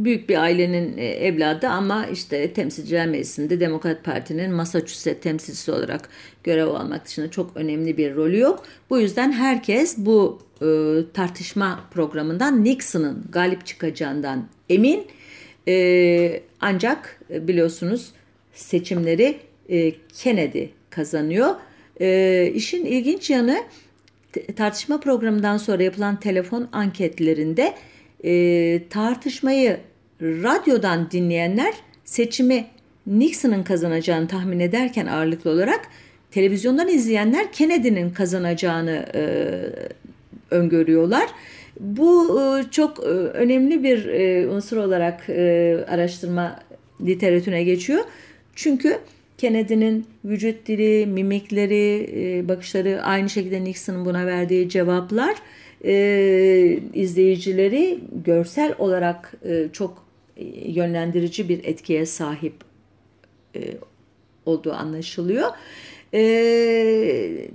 Büyük 0.04 0.28
bir 0.28 0.42
ailenin 0.42 0.98
e, 0.98 1.04
evladı 1.04 1.68
ama 1.68 2.06
işte 2.06 2.52
temsilciler 2.52 3.06
meclisinde 3.06 3.60
Demokrat 3.60 4.04
Parti'nin 4.04 4.52
Massachusetts 4.52 5.22
temsilcisi 5.22 5.72
olarak 5.72 6.08
görev 6.44 6.66
almak 6.66 7.06
dışında 7.06 7.30
çok 7.30 7.56
önemli 7.56 7.96
bir 7.96 8.14
rolü 8.14 8.38
yok. 8.38 8.62
Bu 8.90 9.00
yüzden 9.00 9.32
herkes 9.32 9.98
bu 9.98 10.42
e, 10.62 10.66
tartışma 11.14 11.84
programından 11.90 12.64
Nixon'ın 12.64 13.24
galip 13.32 13.66
çıkacağından 13.66 14.48
emin. 14.68 15.06
E, 15.68 16.42
ancak 16.60 17.20
e, 17.30 17.48
biliyorsunuz 17.48 18.10
seçimleri 18.54 19.36
e, 19.68 19.92
Kennedy 20.14 20.64
kazanıyor. 20.90 21.54
E, 22.00 22.50
işin 22.54 22.84
ilginç 22.84 23.30
yanı 23.30 23.64
tartışma 24.56 25.00
programından 25.00 25.56
sonra 25.56 25.82
yapılan 25.82 26.20
telefon 26.20 26.68
anketlerinde 26.72 27.74
e, 28.24 28.88
tartışmayı 28.88 29.80
radyodan 30.22 31.10
dinleyenler 31.10 31.74
seçimi 32.04 32.66
Nixon'ın 33.06 33.62
kazanacağını 33.62 34.28
tahmin 34.28 34.60
ederken 34.60 35.06
ağırlıklı 35.06 35.50
olarak 35.50 35.80
televizyondan 36.30 36.88
izleyenler 36.88 37.52
Kennedy'nin 37.52 38.10
kazanacağını 38.10 39.06
e, 39.14 39.22
öngörüyorlar. 40.50 41.28
Bu 41.80 42.40
e, 42.40 42.70
çok 42.70 42.98
e, 42.98 43.08
önemli 43.08 43.82
bir 43.84 44.06
e, 44.06 44.48
unsur 44.48 44.76
olarak 44.76 45.28
e, 45.28 45.76
araştırma 45.88 46.60
literatürüne 47.06 47.64
geçiyor. 47.64 48.00
Çünkü 48.54 48.98
Kennedy'nin 49.38 50.06
vücut 50.24 50.66
dili, 50.66 51.06
mimikleri, 51.06 52.10
e, 52.14 52.48
bakışları 52.48 53.02
aynı 53.02 53.30
şekilde 53.30 53.64
Nixon'ın 53.64 54.04
buna 54.04 54.26
verdiği 54.26 54.68
cevaplar 54.68 55.36
e, 55.84 56.78
izleyicileri 56.94 57.98
görsel 58.24 58.74
olarak 58.78 59.32
e, 59.44 59.66
çok 59.72 60.09
yönlendirici 60.66 61.48
bir 61.48 61.64
etkiye 61.64 62.06
sahip 62.06 62.54
e, 63.56 63.60
olduğu 64.46 64.72
anlaşılıyor. 64.72 65.48
E, 66.14 66.20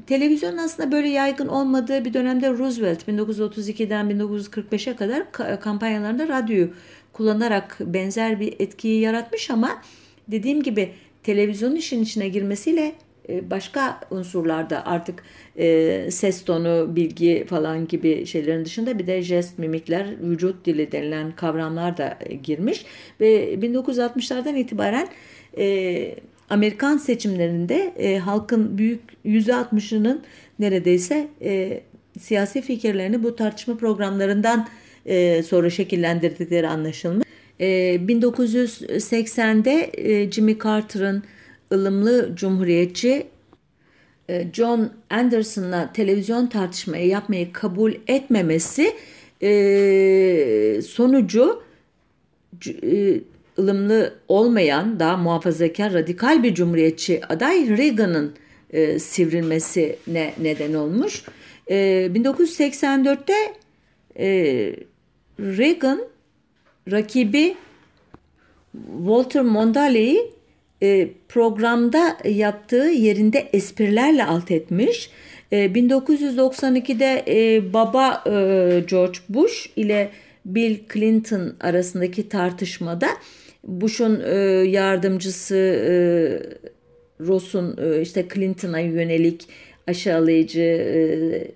televizyon 0.08 0.58
aslında 0.58 0.92
böyle 0.92 1.08
yaygın 1.08 1.48
olmadığı 1.48 2.06
bir 2.06 2.14
dönemde 2.14 2.50
Roosevelt 2.50 3.08
1932'den 3.08 4.12
1945'e 4.12 4.96
kadar 4.96 5.32
kampanyalarında 5.60 6.28
radyoyu 6.28 6.70
kullanarak 7.14 7.78
benzer 7.80 8.40
bir 8.40 8.56
etkiyi 8.60 9.02
yaratmış 9.02 9.50
ama 9.50 9.82
dediğim 10.28 10.64
gibi 10.64 10.92
televizyonun 11.24 11.76
işin 11.76 12.04
içine 12.04 12.30
girmesiyle 12.30 12.82
e, 12.86 12.94
başka 13.30 14.00
unsurlarda 14.12 14.86
artık 14.86 15.24
e, 15.58 16.08
ses 16.12 16.46
tonu, 16.46 16.96
bilgi 16.96 17.46
falan 17.50 17.88
gibi 17.88 18.26
şeylerin 18.26 18.66
dışında 18.66 19.00
bir 19.00 19.08
de 19.08 19.22
jest, 19.22 19.60
mimikler, 19.60 20.08
vücut 20.22 20.66
dili 20.66 20.92
denilen 20.92 21.32
kavramlar 21.32 21.98
da 21.98 22.18
e, 22.26 22.36
girmiş. 22.36 22.86
Ve 23.20 23.54
1960'lardan 23.54 24.58
itibaren 24.58 25.08
e, 25.58 26.16
Amerikan 26.50 26.98
seçimlerinde 26.98 27.94
e, 27.98 28.18
halkın 28.18 28.78
büyük 28.78 29.02
%60'ının 29.26 30.22
neredeyse 30.60 31.28
e, 31.42 31.82
siyasi 32.20 32.62
fikirlerini 32.62 33.24
bu 33.24 33.36
tartışma 33.36 33.78
programlarından 33.78 34.68
e, 35.06 35.44
sonra 35.44 35.70
şekillendirdikleri 35.70 36.68
anlaşılmış. 36.68 37.28
E, 37.60 37.66
1980'de 37.96 39.92
e, 39.94 40.32
Jimmy 40.32 40.60
Carter'ın 40.60 41.24
ılımlı 41.72 42.36
cumhuriyetçi 42.36 43.28
e, 44.30 44.48
John 44.54 44.92
Anderson'la 45.10 45.94
televizyon 45.94 46.48
tartışmayı 46.48 47.08
yapmayı 47.08 47.54
kabul 47.54 47.94
etmemesi 48.08 48.96
e, 49.42 50.82
sonucu 50.82 51.64
e, 52.84 53.22
ılımlı 53.60 54.14
olmayan 54.28 55.00
daha 55.00 55.18
muhafazakar 55.18 55.94
radikal 55.94 56.44
bir 56.44 56.56
cumhuriyetçi 56.56 57.26
aday 57.26 57.78
Reagan'ın 57.78 58.34
sivrilmesine 59.00 60.34
neden 60.42 60.74
olmuş. 60.74 61.24
1984'te 61.70 63.54
Reagan 65.40 66.08
rakibi 66.92 67.56
Walter 68.98 69.42
Mondale'yi 69.42 70.20
e, 70.20 70.35
programda 71.30 72.18
yaptığı 72.26 72.88
yerinde 72.88 73.50
esprilerle 73.54 74.26
alt 74.26 74.52
etmiş. 74.52 75.10
1992'de 75.52 77.24
e, 77.26 77.56
e, 77.56 77.74
baba 77.74 78.24
George 78.90 79.20
Bush 79.30 79.70
ile 79.76 80.10
Bill 80.46 80.78
Clinton 80.94 81.56
arasındaki 81.60 82.30
tartışmada 82.30 83.08
Bush'un 83.64 84.20
yardımcısı 84.66 85.56
Ross'un 87.20 88.00
işte 88.02 88.26
Clinton'a 88.34 88.80
yönelik 88.80 89.48
aşağılayıcı 89.88 91.48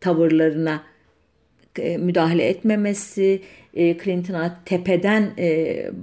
tavırlarına 0.00 0.82
müdahale 1.78 2.48
etmemesi, 2.48 3.40
Clinton'a 3.74 4.60
tepeden 4.64 5.30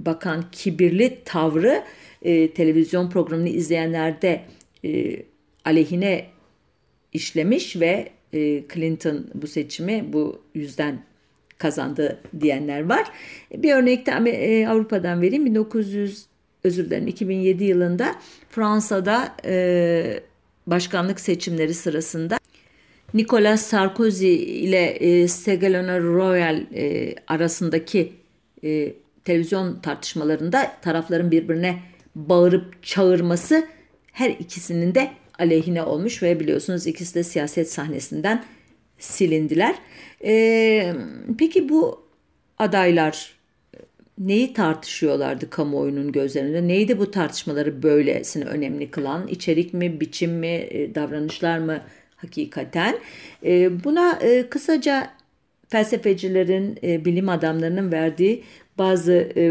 bakan 0.06 0.44
kibirli 0.52 1.18
tavrı 1.24 1.82
e, 2.24 2.50
televizyon 2.50 3.10
programını 3.10 3.48
izleyenlerde 3.48 4.40
e, 4.84 5.16
aleyhine 5.64 6.26
işlemiş 7.12 7.80
ve 7.80 8.08
e, 8.32 8.64
Clinton 8.74 9.26
bu 9.34 9.46
seçimi 9.46 10.12
bu 10.12 10.42
yüzden 10.54 11.04
kazandı 11.58 12.20
diyenler 12.40 12.84
var. 12.88 13.12
Bir 13.54 13.74
örnekte 13.74 14.10
e, 14.30 14.68
Avrupa'dan 14.68 15.22
vereyim. 15.22 15.46
1900 15.46 16.26
özür 16.64 16.86
dilerim 16.86 17.06
2007 17.06 17.64
yılında 17.64 18.14
Fransa'da 18.50 19.34
e, 19.44 20.20
başkanlık 20.66 21.20
seçimleri 21.20 21.74
sırasında 21.74 22.38
Nicolas 23.14 23.62
Sarkozy 23.62 24.34
ile 24.34 24.86
e, 24.86 25.28
Ségolène 25.28 26.02
Royal 26.02 26.66
e, 26.74 27.14
arasındaki 27.26 28.12
e, 28.64 28.92
televizyon 29.24 29.80
tartışmalarında 29.80 30.72
tarafların 30.82 31.30
birbirine 31.30 31.78
bağırıp 32.14 32.82
çağırması 32.82 33.66
her 34.12 34.30
ikisinin 34.30 34.94
de 34.94 35.10
aleyhine 35.38 35.82
olmuş 35.82 36.22
ve 36.22 36.40
biliyorsunuz 36.40 36.86
ikisi 36.86 37.14
de 37.14 37.24
siyaset 37.24 37.72
sahnesinden 37.72 38.44
silindiler. 38.98 39.74
Ee, 40.24 40.94
peki 41.38 41.68
bu 41.68 42.04
adaylar 42.58 43.34
neyi 44.18 44.52
tartışıyorlardı 44.52 45.50
kamuoyunun 45.50 46.12
gözlerinde? 46.12 46.68
Neydi 46.68 46.98
bu 46.98 47.10
tartışmaları 47.10 47.82
böylesine 47.82 48.44
önemli 48.44 48.90
kılan? 48.90 49.28
İçerik 49.28 49.74
mi, 49.74 50.00
biçim 50.00 50.32
mi, 50.32 50.46
e, 50.46 50.94
davranışlar 50.94 51.58
mı 51.58 51.80
hakikaten? 52.16 52.98
Ee, 53.44 53.84
buna 53.84 54.18
e, 54.22 54.48
kısaca 54.48 55.10
felsefecilerin, 55.68 56.78
e, 56.82 57.04
bilim 57.04 57.28
adamlarının 57.28 57.92
verdiği 57.92 58.44
bazı 58.78 59.12
e, 59.36 59.44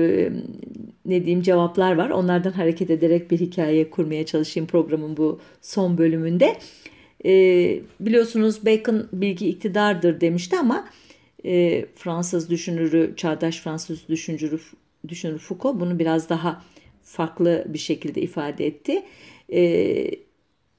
ne 1.05 1.25
diyeyim 1.25 1.41
cevaplar 1.41 1.95
var. 1.95 2.09
Onlardan 2.09 2.51
hareket 2.51 2.89
ederek 2.89 3.31
bir 3.31 3.39
hikaye 3.39 3.89
kurmaya 3.89 4.25
çalışayım 4.25 4.67
programın 4.67 5.17
bu 5.17 5.39
son 5.61 5.97
bölümünde. 5.97 6.57
E, 7.25 7.31
biliyorsunuz 7.99 8.65
Bacon 8.65 9.07
bilgi 9.13 9.47
iktidardır 9.47 10.21
demişti 10.21 10.57
ama 10.57 10.87
e, 11.45 11.85
Fransız 11.95 12.49
düşünürü, 12.49 13.13
çağdaş 13.17 13.61
Fransız 13.61 14.07
düşünürü, 14.09 14.59
düşünür 15.07 15.39
Foucault 15.39 15.79
bunu 15.79 15.99
biraz 15.99 16.29
daha 16.29 16.63
farklı 17.03 17.65
bir 17.67 17.79
şekilde 17.79 18.21
ifade 18.21 18.65
etti. 18.65 19.03
E, 19.53 20.11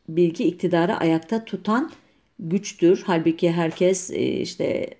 bilgi 0.09 0.44
iktidarı 0.44 0.96
ayakta 0.96 1.44
tutan 1.44 1.90
güçtür. 2.38 3.02
Halbuki 3.07 3.50
herkes 3.50 4.11
işte 4.11 4.90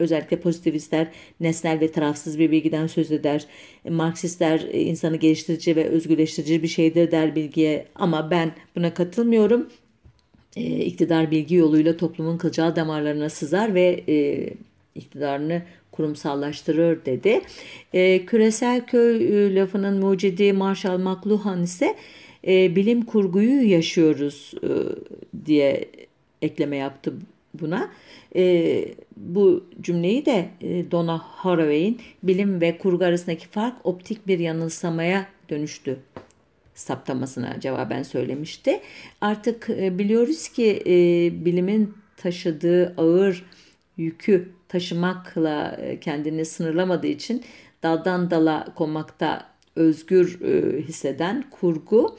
özellikle 0.00 0.40
pozitivistler 0.40 1.06
nesnel 1.40 1.80
ve 1.80 1.92
tarafsız 1.92 2.38
bir 2.38 2.50
bilgiden 2.50 2.86
söz 2.86 3.12
eder. 3.12 3.46
Marksistler 3.88 4.60
e, 4.70 4.80
insanı 4.80 5.16
geliştirici 5.16 5.76
ve 5.76 5.84
özgürleştirici 5.84 6.62
bir 6.62 6.68
şeydir 6.68 7.10
der 7.10 7.36
bilgiye 7.36 7.86
ama 7.94 8.30
ben 8.30 8.52
buna 8.76 8.94
katılmıyorum. 8.94 9.68
E, 10.56 10.62
iktidar 10.62 11.30
bilgi 11.30 11.54
yoluyla 11.54 11.96
toplumun 11.96 12.38
kılcal 12.38 12.76
damarlarına 12.76 13.28
sızar 13.28 13.74
ve 13.74 14.04
e, 14.08 14.48
iktidarını 14.94 15.62
kurumsallaştırır 15.92 17.04
dedi. 17.04 17.40
E, 17.92 18.26
küresel 18.26 18.86
köy 18.86 19.16
e, 19.16 19.54
lafının 19.54 19.98
mucidi 19.98 20.52
Marshall 20.52 20.98
McLuhan 20.98 21.62
ise 21.62 21.96
e, 22.46 22.76
bilim 22.76 23.02
kurguyu 23.02 23.70
yaşıyoruz 23.70 24.54
diye 25.46 25.84
ekleme 26.42 26.76
yaptı 26.76 27.12
buna. 27.54 27.90
E, 28.36 28.84
bu 29.16 29.64
cümleyi 29.80 30.26
de 30.26 30.48
e, 30.60 30.90
Donna 30.90 31.18
Haraway'in 31.18 32.00
bilim 32.22 32.60
ve 32.60 32.78
kurgu 32.78 33.04
arasındaki 33.04 33.48
fark 33.48 33.86
optik 33.86 34.26
bir 34.26 34.38
yanılsamaya 34.38 35.26
dönüştü 35.48 35.98
saptamasına 36.74 37.60
cevaben 37.60 38.02
söylemişti. 38.02 38.80
Artık 39.20 39.70
e, 39.70 39.98
biliyoruz 39.98 40.48
ki 40.48 40.82
e, 40.86 40.94
bilimin 41.44 41.94
taşıdığı 42.16 42.94
ağır 42.96 43.44
yükü 43.96 44.48
taşımakla 44.68 45.76
e, 45.82 46.00
kendini 46.00 46.44
sınırlamadığı 46.44 47.06
için 47.06 47.44
daldan 47.82 48.30
dala 48.30 48.68
konmakta 48.74 49.50
özgür 49.76 50.40
e, 50.42 50.82
hisseden 50.82 51.44
kurgu 51.50 52.18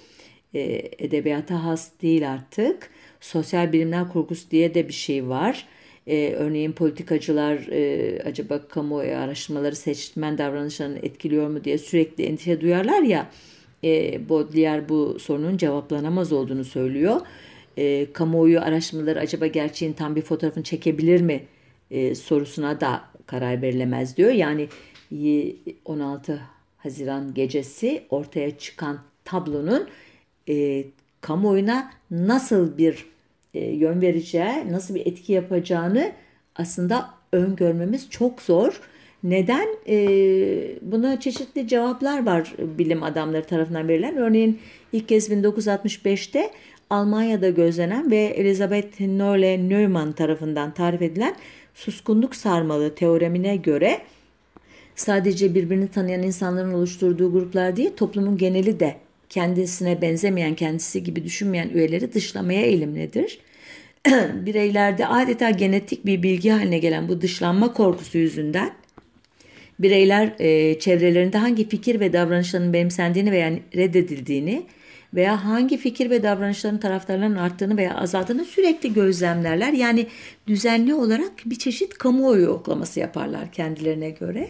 e, 0.53 0.61
edebiyata 0.99 1.63
has 1.63 1.91
değil 2.01 2.31
artık. 2.31 2.89
Sosyal 3.21 3.73
bilimler 3.73 4.09
kurgusu 4.09 4.51
diye 4.51 4.73
de 4.73 4.87
bir 4.87 4.93
şey 4.93 5.27
var. 5.27 5.67
E, 6.07 6.33
örneğin 6.33 6.71
politikacılar 6.71 7.67
e, 7.71 8.21
acaba 8.25 8.67
kamuoyu 8.67 9.15
araştırmaları 9.15 9.75
seçmen 9.75 10.37
davranışlarını 10.37 10.97
etkiliyor 10.97 11.47
mu 11.47 11.63
diye 11.63 11.77
sürekli 11.77 12.23
endişe 12.23 12.61
duyarlar 12.61 13.01
ya. 13.01 13.29
E, 13.83 14.19
Baudelaire 14.29 14.89
bu 14.89 15.19
sorunun 15.19 15.57
cevaplanamaz 15.57 16.31
olduğunu 16.31 16.63
söylüyor. 16.63 17.21
E, 17.77 18.13
kamuoyu 18.13 18.61
araştırmaları 18.61 19.19
acaba 19.19 19.47
gerçeğin 19.47 19.93
tam 19.93 20.15
bir 20.15 20.21
fotoğrafını 20.21 20.63
çekebilir 20.63 21.21
mi 21.21 21.43
e, 21.91 22.15
sorusuna 22.15 22.81
da 22.81 23.01
karar 23.25 23.61
verilemez 23.61 24.17
diyor. 24.17 24.31
Yani 24.31 24.67
16 25.85 26.41
Haziran 26.77 27.33
gecesi 27.33 28.03
ortaya 28.09 28.57
çıkan 28.57 28.99
tablonun 29.25 29.87
e, 30.49 30.85
kamuoyuna 31.21 31.91
nasıl 32.11 32.77
bir 32.77 32.93
e, 32.93 33.10
yön 33.59 34.01
vereceği, 34.01 34.71
nasıl 34.71 34.95
bir 34.95 35.05
etki 35.05 35.33
yapacağını 35.33 36.11
aslında 36.55 37.09
öngörmemiz 37.31 38.09
çok 38.09 38.41
zor. 38.41 38.81
Neden? 39.23 39.67
E, 39.87 39.97
buna 40.81 41.19
çeşitli 41.19 41.67
cevaplar 41.67 42.25
var 42.25 42.53
bilim 42.59 43.03
adamları 43.03 43.43
tarafından 43.43 43.87
verilen. 43.87 44.17
Örneğin 44.17 44.59
ilk 44.93 45.07
kez 45.07 45.29
1965'te 45.29 46.51
Almanya'da 46.89 47.49
gözlenen 47.49 48.11
ve 48.11 48.17
Elizabeth 48.17 49.01
Nolle 49.01 49.69
Neumann 49.69 50.11
tarafından 50.11 50.73
tarif 50.73 51.01
edilen 51.01 51.35
suskunluk 51.73 52.35
sarmalı 52.35 52.95
teoremine 52.95 53.55
göre 53.55 54.01
sadece 54.95 55.55
birbirini 55.55 55.87
tanıyan 55.87 56.23
insanların 56.23 56.73
oluşturduğu 56.73 57.31
gruplar 57.31 57.75
değil 57.75 57.91
toplumun 57.97 58.37
geneli 58.37 58.79
de 58.79 58.95
kendisine 59.31 60.01
benzemeyen, 60.01 60.55
kendisi 60.55 61.03
gibi 61.03 61.23
düşünmeyen 61.23 61.69
üyeleri 61.69 62.13
dışlamaya 62.13 62.61
eğilimlidir. 62.61 63.39
Bireylerde 64.33 65.07
adeta 65.07 65.49
genetik 65.49 66.05
bir 66.05 66.23
bilgi 66.23 66.49
haline 66.49 66.79
gelen 66.79 67.09
bu 67.09 67.21
dışlanma 67.21 67.73
korkusu 67.73 68.17
yüzünden 68.17 68.71
bireyler 69.79 70.33
e, 70.39 70.79
çevrelerinde 70.79 71.37
hangi 71.37 71.69
fikir 71.69 71.99
ve 71.99 72.13
davranışların 72.13 72.73
benimsendiğini 72.73 73.31
veya 73.31 73.53
reddedildiğini 73.75 74.63
veya 75.13 75.45
hangi 75.45 75.77
fikir 75.77 76.09
ve 76.09 76.23
davranışların 76.23 76.77
taraftarlarının 76.77 77.35
arttığını 77.35 77.77
veya 77.77 77.95
azaldığını 77.95 78.45
sürekli 78.45 78.93
gözlemlerler. 78.93 79.73
Yani 79.73 80.07
düzenli 80.47 80.93
olarak 80.93 81.31
bir 81.45 81.55
çeşit 81.55 81.97
kamuoyu 81.97 82.41
yoklaması 82.41 82.99
yaparlar 82.99 83.51
kendilerine 83.51 84.09
göre. 84.09 84.47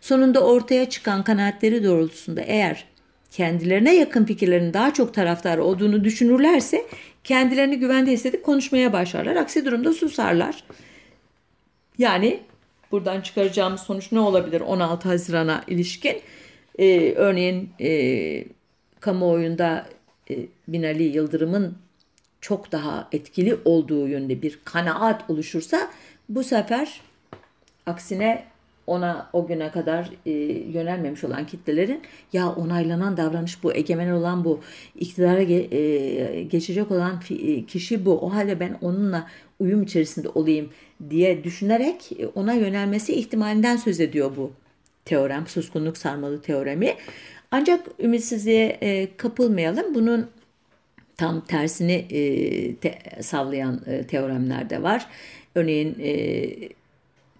Sonunda 0.00 0.40
ortaya 0.40 0.88
çıkan 0.90 1.24
kanaatleri 1.24 1.84
doğrultusunda 1.84 2.40
eğer 2.40 2.84
kendilerine 3.30 3.96
yakın 3.96 4.24
fikirlerin 4.24 4.72
daha 4.72 4.94
çok 4.94 5.14
taraftarı 5.14 5.64
olduğunu 5.64 6.04
düşünürlerse 6.04 6.86
kendilerini 7.24 7.78
güvende 7.78 8.12
hissedip 8.12 8.44
konuşmaya 8.44 8.92
başlarlar. 8.92 9.36
Aksi 9.36 9.64
durumda 9.64 9.92
susarlar. 9.92 10.64
Yani 11.98 12.40
buradan 12.92 13.20
çıkaracağımız 13.20 13.80
sonuç 13.80 14.12
ne 14.12 14.20
olabilir 14.20 14.60
16 14.60 15.08
Haziran'a 15.08 15.64
ilişkin? 15.66 16.20
Ee, 16.78 17.12
örneğin 17.12 17.70
e, 17.80 18.44
kamuoyunda 19.00 19.86
e, 20.30 20.36
Binali 20.68 21.02
Yıldırım'ın 21.02 21.78
çok 22.40 22.72
daha 22.72 23.08
etkili 23.12 23.56
olduğu 23.64 24.08
yönde 24.08 24.42
bir 24.42 24.58
kanaat 24.64 25.30
oluşursa 25.30 25.90
bu 26.28 26.44
sefer 26.44 27.00
aksine 27.86 28.44
ona 28.90 29.30
o 29.32 29.46
güne 29.46 29.70
kadar 29.70 30.10
e, 30.26 30.30
yönelmemiş 30.72 31.24
olan 31.24 31.46
kitlelerin 31.46 32.00
ya 32.32 32.48
onaylanan 32.52 33.16
davranış 33.16 33.62
bu, 33.62 33.74
egemen 33.74 34.10
olan 34.10 34.44
bu, 34.44 34.60
iktidara 34.94 35.42
ge, 35.42 35.54
e, 35.54 36.42
geçecek 36.42 36.90
olan 36.90 37.20
fi, 37.20 37.66
kişi 37.66 38.04
bu. 38.04 38.18
O 38.18 38.34
halde 38.34 38.60
ben 38.60 38.78
onunla 38.82 39.26
uyum 39.60 39.82
içerisinde 39.82 40.28
olayım 40.28 40.70
diye 41.10 41.44
düşünerek 41.44 42.10
ona 42.34 42.52
yönelmesi 42.52 43.12
ihtimalinden 43.14 43.76
söz 43.76 44.00
ediyor 44.00 44.30
bu 44.36 44.52
teorem, 45.04 45.46
suskunluk 45.46 45.98
sarmalı 45.98 46.42
teoremi. 46.42 46.94
Ancak 47.50 47.86
ümitsizliğe 47.98 48.78
e, 48.80 49.16
kapılmayalım. 49.16 49.94
Bunun 49.94 50.30
tam 51.16 51.40
tersini 51.40 51.92
e, 51.92 52.74
te, 52.76 52.98
savlayan 53.20 53.80
e, 53.86 54.06
teoremler 54.06 54.70
de 54.70 54.82
var. 54.82 55.06
Örneğin 55.54 55.96
e, 56.00 56.12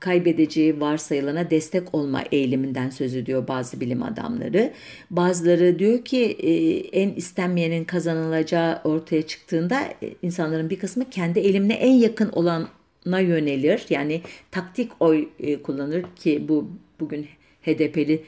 kaybedeceği 0.01 0.81
varsayılana 0.81 1.51
destek 1.51 1.95
olma 1.95 2.23
eğiliminden 2.33 2.91
söz 2.91 3.15
ediyor 3.15 3.49
bazı 3.49 3.81
bilim 3.81 4.03
adamları. 4.03 4.73
Bazıları 5.11 5.79
diyor 5.79 6.05
ki 6.05 6.23
e, 6.23 6.53
en 7.01 7.11
istenmeyenin 7.11 7.85
kazanılacağı 7.85 8.81
ortaya 8.85 9.23
çıktığında 9.23 9.81
e, 9.81 10.15
insanların 10.23 10.71
bir 10.71 10.79
kısmı 10.79 11.11
kendi 11.11 11.39
eğilimine 11.39 11.75
en 11.75 11.93
yakın 11.93 12.29
olana 12.29 13.21
yönelir. 13.21 13.87
Yani 13.91 14.21
taktik 14.51 14.91
oy 15.01 15.29
e, 15.41 15.63
kullanır 15.63 16.05
ki 16.17 16.45
bu 16.49 16.71
bugün 17.01 17.27
HDP'li 17.63 18.25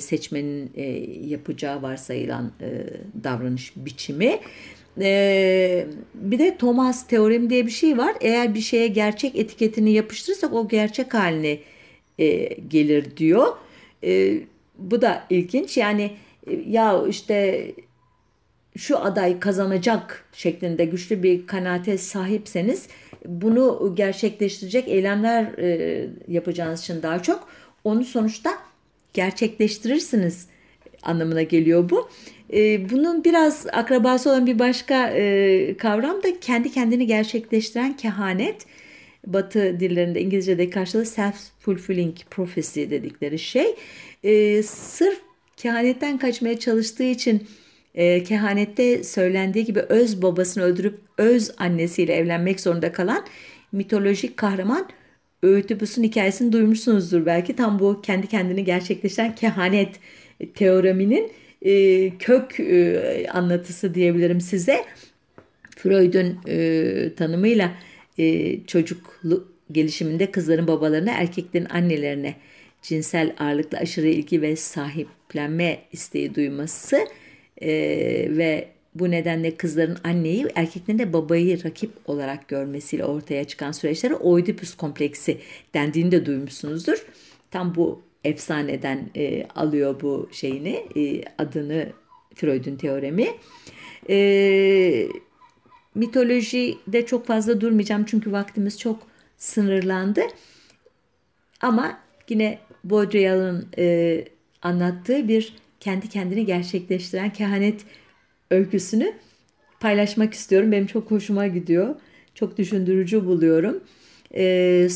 seçmenin 0.00 0.72
yapacağı 1.28 1.82
varsayılan 1.82 2.52
davranış 3.24 3.72
biçimi. 3.76 4.38
Bir 6.14 6.38
de 6.38 6.56
Thomas 6.56 7.06
teoremi 7.06 7.50
diye 7.50 7.66
bir 7.66 7.70
şey 7.70 7.98
var. 7.98 8.14
Eğer 8.20 8.54
bir 8.54 8.60
şeye 8.60 8.86
gerçek 8.88 9.36
etiketini 9.36 9.92
yapıştırırsak 9.92 10.52
o 10.52 10.68
gerçek 10.68 11.14
haline 11.14 11.58
gelir 12.68 13.16
diyor. 13.16 13.56
bu 14.78 15.02
da 15.02 15.24
ilginç. 15.30 15.76
Yani 15.76 16.10
ya 16.66 17.04
işte 17.08 17.66
şu 18.76 18.98
aday 18.98 19.40
kazanacak 19.40 20.24
şeklinde 20.32 20.84
güçlü 20.84 21.22
bir 21.22 21.46
kanaate 21.46 21.98
sahipseniz 21.98 22.88
bunu 23.26 23.92
gerçekleştirecek 23.96 24.88
eylemler 24.88 25.46
yapacağınız 26.28 26.80
için 26.80 27.02
daha 27.02 27.22
çok 27.22 27.48
onu 27.84 28.04
sonuçta 28.04 28.50
gerçekleştirirsiniz 29.12 30.46
anlamına 31.02 31.42
geliyor 31.42 31.90
bu. 31.90 32.08
Ee, 32.52 32.90
bunun 32.90 33.24
biraz 33.24 33.66
akrabası 33.72 34.30
olan 34.30 34.46
bir 34.46 34.58
başka 34.58 35.08
e, 35.08 35.76
kavram 35.76 36.22
da 36.22 36.40
kendi 36.40 36.72
kendini 36.72 37.06
gerçekleştiren 37.06 37.96
kehanet. 37.96 38.66
Batı 39.26 39.80
dillerinde 39.80 40.20
İngilizce'de 40.20 40.70
karşılığı 40.70 41.02
self-fulfilling 41.02 42.14
prophecy 42.30 42.80
dedikleri 42.80 43.38
şey. 43.38 43.76
Ee, 44.24 44.62
sırf 44.62 45.18
kehanetten 45.56 46.18
kaçmaya 46.18 46.58
çalıştığı 46.58 47.04
için 47.04 47.46
e, 47.94 48.24
kehanette 48.24 49.04
söylendiği 49.04 49.64
gibi 49.64 49.80
öz 49.80 50.22
babasını 50.22 50.64
öldürüp 50.64 50.98
öz 51.18 51.50
annesiyle 51.58 52.14
evlenmek 52.14 52.60
zorunda 52.60 52.92
kalan 52.92 53.26
mitolojik 53.72 54.36
kahraman 54.36 54.88
Öğütübüs'ün 55.42 56.02
hikayesini 56.02 56.52
duymuşsunuzdur 56.52 57.26
belki. 57.26 57.56
Tam 57.56 57.78
bu 57.78 58.02
kendi 58.02 58.26
kendini 58.26 58.64
gerçekleştiren 58.64 59.34
kehanet 59.34 60.00
teoreminin 60.54 61.32
e, 61.62 62.10
kök 62.18 62.60
e, 62.60 63.26
anlatısı 63.32 63.94
diyebilirim 63.94 64.40
size. 64.40 64.84
Freud'un 65.76 66.38
e, 66.48 67.14
tanımıyla 67.14 67.72
e, 68.18 68.56
çocuk 68.66 69.20
gelişiminde 69.72 70.30
kızların 70.30 70.66
babalarına, 70.66 71.10
erkeklerin 71.12 71.66
annelerine 71.70 72.34
cinsel 72.82 73.34
ağırlıkla 73.38 73.78
aşırı 73.78 74.08
ilgi 74.08 74.42
ve 74.42 74.56
sahiplenme 74.56 75.78
isteği 75.92 76.34
duyması 76.34 77.06
e, 77.62 77.70
ve 78.30 78.68
bu 78.94 79.10
nedenle 79.10 79.56
kızların 79.56 79.98
anneyi, 80.04 80.46
erkeklerin 80.54 80.98
de 80.98 81.12
babayı 81.12 81.64
rakip 81.64 81.90
olarak 82.06 82.48
görmesiyle 82.48 83.04
ortaya 83.04 83.44
çıkan 83.44 83.72
süreçlere 83.72 84.14
Oedipus 84.14 84.74
kompleksi 84.74 85.38
dendiğini 85.74 86.12
de 86.12 86.26
duymuşsunuzdur. 86.26 87.06
Tam 87.50 87.74
bu 87.74 88.02
efsaneden 88.24 89.10
e, 89.16 89.46
alıyor 89.54 90.00
bu 90.00 90.28
şeyini, 90.32 90.86
e, 90.96 91.22
adını 91.38 91.92
Freud'un 92.34 92.76
teoremi. 92.76 93.28
E, 94.10 95.08
mitolojide 95.94 97.06
çok 97.06 97.26
fazla 97.26 97.60
durmayacağım 97.60 98.04
çünkü 98.04 98.32
vaktimiz 98.32 98.78
çok 98.78 99.02
sınırlandı. 99.36 100.20
Ama 101.60 101.98
yine 102.28 102.58
Baudrillard'ın 102.84 103.68
e, 103.78 104.24
anlattığı 104.62 105.28
bir 105.28 105.56
kendi 105.80 106.08
kendini 106.08 106.46
gerçekleştiren 106.46 107.32
kehanet 107.32 107.80
öyküsünü 108.50 109.12
paylaşmak 109.80 110.34
istiyorum. 110.34 110.72
Benim 110.72 110.86
çok 110.86 111.10
hoşuma 111.10 111.46
gidiyor. 111.46 111.94
Çok 112.34 112.58
düşündürücü 112.58 113.26
buluyorum. 113.26 113.84
E, 114.34 114.88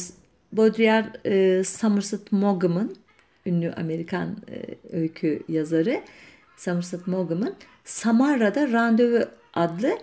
Baudrillard 0.53 1.15
e, 1.25 1.65
Somerset 1.65 2.33
Maugham'ın 2.33 2.97
ünlü 3.47 3.73
Amerikan 3.73 4.37
e, 4.51 4.75
öykü 4.97 5.43
yazarı 5.49 6.01
Somerset 6.57 7.07
Maugham'ın 7.07 7.55
Samarra'da 7.85 8.73
Randevu 8.73 9.25
adlı 9.55 9.99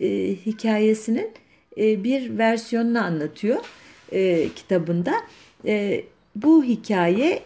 e, 0.00 0.08
hikayesinin 0.46 1.30
e, 1.78 2.04
bir 2.04 2.38
versiyonunu 2.38 3.04
anlatıyor 3.04 3.64
e, 4.12 4.48
kitabında. 4.48 5.14
E, 5.66 6.04
bu 6.36 6.64
hikaye 6.64 7.42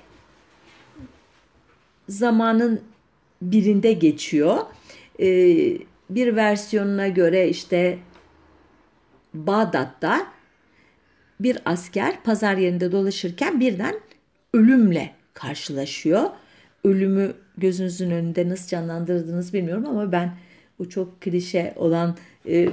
zamanın 2.09 2.81
birinde 3.43 3.93
geçiyor. 3.93 4.59
Ee, 5.21 5.79
bir 6.11 6.37
versiyonuna 6.37 7.09
göre 7.09 7.49
işte 7.49 7.99
Bağdat'ta 9.35 10.27
bir 11.41 11.59
asker 11.65 12.23
pazar 12.23 12.57
yerinde 12.57 12.93
dolaşırken 12.93 13.61
birden 13.61 13.95
ölümle 14.55 15.15
karşılaşıyor. 15.35 16.31
Ölümü 16.85 17.33
gözünüzün 17.59 18.11
önünde 18.11 18.49
nasıl 18.49 18.69
canlandırdınız 18.69 19.55
bilmiyorum 19.55 19.87
ama 19.87 20.13
ben 20.13 20.37
bu 20.79 20.89
çok 20.89 21.21
klişe 21.21 21.73
olan 21.77 22.17
e, 22.49 22.69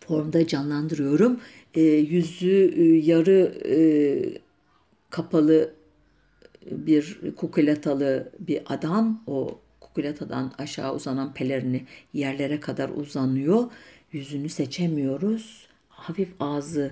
formda 0.00 0.46
canlandırıyorum. 0.46 1.40
E, 1.74 1.80
yüzü 1.82 2.74
e, 2.76 2.82
yarı 2.82 3.54
e, 3.66 3.76
kapalı 5.10 5.74
bir 6.70 7.18
kukulatalı 7.36 8.32
bir 8.40 8.62
adam 8.66 9.22
o 9.26 9.58
kukulatadan 9.80 10.52
aşağı 10.58 10.94
uzanan 10.94 11.34
pelerini 11.34 11.84
yerlere 12.12 12.60
kadar 12.60 12.88
uzanıyor. 12.88 13.64
Yüzünü 14.12 14.48
seçemiyoruz. 14.48 15.66
Hafif 15.88 16.28
ağzı 16.40 16.90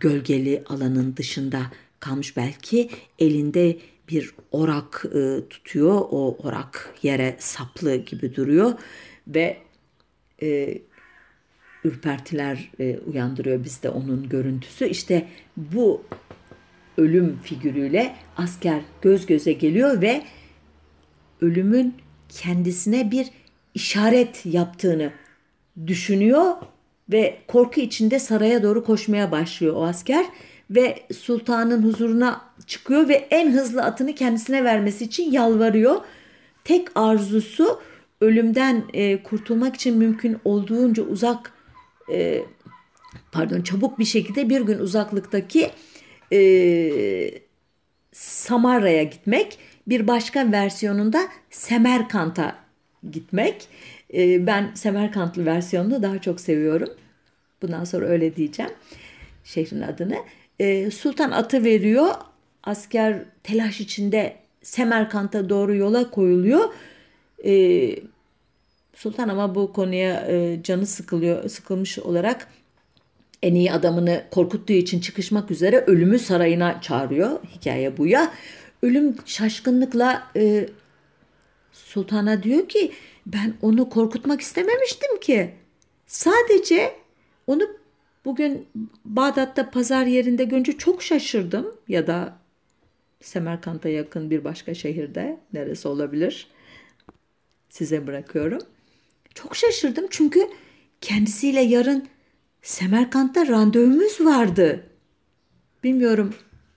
gölgeli 0.00 0.62
alanın 0.66 1.16
dışında 1.16 1.62
kalmış 2.00 2.36
belki. 2.36 2.90
Elinde 3.18 3.78
bir 4.12 4.34
orak 4.50 5.04
e, 5.14 5.48
tutuyor. 5.48 6.00
O 6.10 6.36
orak 6.42 6.94
yere 7.02 7.36
saplı 7.38 7.96
gibi 7.96 8.36
duruyor 8.36 8.72
ve 9.28 9.56
e, 10.42 10.78
ürpertiler 11.84 12.70
e, 12.80 12.98
uyandırıyor 12.98 13.64
bizde 13.64 13.88
onun 13.88 14.28
görüntüsü. 14.28 14.86
İşte 14.86 15.28
bu 15.56 16.02
ölüm 16.96 17.38
figürüyle 17.42 18.16
asker 18.36 18.80
göz 19.02 19.26
göze 19.26 19.52
geliyor 19.52 20.02
ve 20.02 20.22
ölümün 21.40 21.94
kendisine 22.28 23.10
bir 23.10 23.26
işaret 23.74 24.46
yaptığını 24.46 25.12
düşünüyor 25.86 26.54
ve 27.12 27.38
korku 27.48 27.80
içinde 27.80 28.18
saraya 28.18 28.62
doğru 28.62 28.84
koşmaya 28.84 29.32
başlıyor 29.32 29.74
o 29.76 29.84
asker 29.84 30.26
ve 30.74 31.02
sultanın 31.14 31.82
huzuruna 31.82 32.40
çıkıyor 32.66 33.08
ve 33.08 33.14
en 33.14 33.52
hızlı 33.52 33.82
atını 33.82 34.14
kendisine 34.14 34.64
vermesi 34.64 35.04
için 35.04 35.32
yalvarıyor. 35.32 36.00
Tek 36.64 36.88
arzusu 36.94 37.80
ölümden 38.20 38.84
e, 38.92 39.22
kurtulmak 39.22 39.74
için 39.74 39.98
mümkün 39.98 40.38
olduğunca 40.44 41.02
uzak 41.02 41.52
e, 42.12 42.42
pardon 43.32 43.60
çabuk 43.60 43.98
bir 43.98 44.04
şekilde 44.04 44.48
bir 44.48 44.60
gün 44.60 44.78
uzaklıktaki 44.78 45.70
e, 46.32 46.40
Samarra'ya 48.12 49.02
gitmek. 49.02 49.58
Bir 49.86 50.06
başka 50.06 50.52
versiyonunda 50.52 51.28
Semerkant'a 51.50 52.56
gitmek. 53.10 53.68
E, 54.14 54.46
ben 54.46 54.70
Semerkantlı 54.74 55.46
versiyonunu 55.46 56.02
daha 56.02 56.20
çok 56.20 56.40
seviyorum. 56.40 56.88
Bundan 57.62 57.84
sonra 57.84 58.06
öyle 58.06 58.36
diyeceğim 58.36 58.72
şehrin 59.44 59.80
adını. 59.82 60.16
E, 60.60 60.90
Sultan 60.90 61.30
atı 61.30 61.64
veriyor. 61.64 62.14
Asker 62.64 63.24
telaş 63.42 63.80
içinde 63.80 64.36
Semerkant'a 64.62 65.48
doğru 65.48 65.74
yola 65.74 66.10
koyuluyor. 66.10 66.74
E, 67.44 67.96
Sultan 68.94 69.28
ama 69.28 69.54
bu 69.54 69.72
konuya 69.72 70.26
e, 70.28 70.62
canı 70.62 70.86
sıkılıyor, 70.86 71.48
sıkılmış 71.48 71.98
olarak 71.98 72.48
en 73.42 73.54
iyi 73.54 73.72
adamını 73.72 74.24
korkuttuğu 74.30 74.72
için 74.72 75.00
çıkışmak 75.00 75.50
üzere 75.50 75.84
ölümü 75.86 76.18
sarayına 76.18 76.80
çağırıyor. 76.80 77.40
Hikaye 77.54 77.96
bu 77.96 78.06
ya. 78.06 78.32
Ölüm 78.82 79.16
şaşkınlıkla 79.24 80.30
e, 80.36 80.68
sultana 81.72 82.42
diyor 82.42 82.68
ki 82.68 82.92
ben 83.26 83.54
onu 83.62 83.88
korkutmak 83.88 84.40
istememiştim 84.40 85.20
ki. 85.20 85.54
Sadece 86.06 86.92
onu 87.46 87.62
bugün 88.24 88.68
Bağdat'ta 89.04 89.70
pazar 89.70 90.06
yerinde 90.06 90.44
görünce 90.44 90.72
çok 90.72 91.02
şaşırdım 91.02 91.74
ya 91.88 92.06
da 92.06 92.38
Semerkant'a 93.20 93.88
yakın 93.88 94.30
bir 94.30 94.44
başka 94.44 94.74
şehirde 94.74 95.40
neresi 95.52 95.88
olabilir 95.88 96.46
size 97.68 98.06
bırakıyorum. 98.06 98.60
Çok 99.34 99.56
şaşırdım 99.56 100.06
çünkü 100.10 100.40
kendisiyle 101.00 101.60
yarın 101.60 102.08
Semerkant'ta 102.62 103.46
randevumuz 103.46 104.20
vardı. 104.20 104.86
Bilmiyorum 105.84 106.34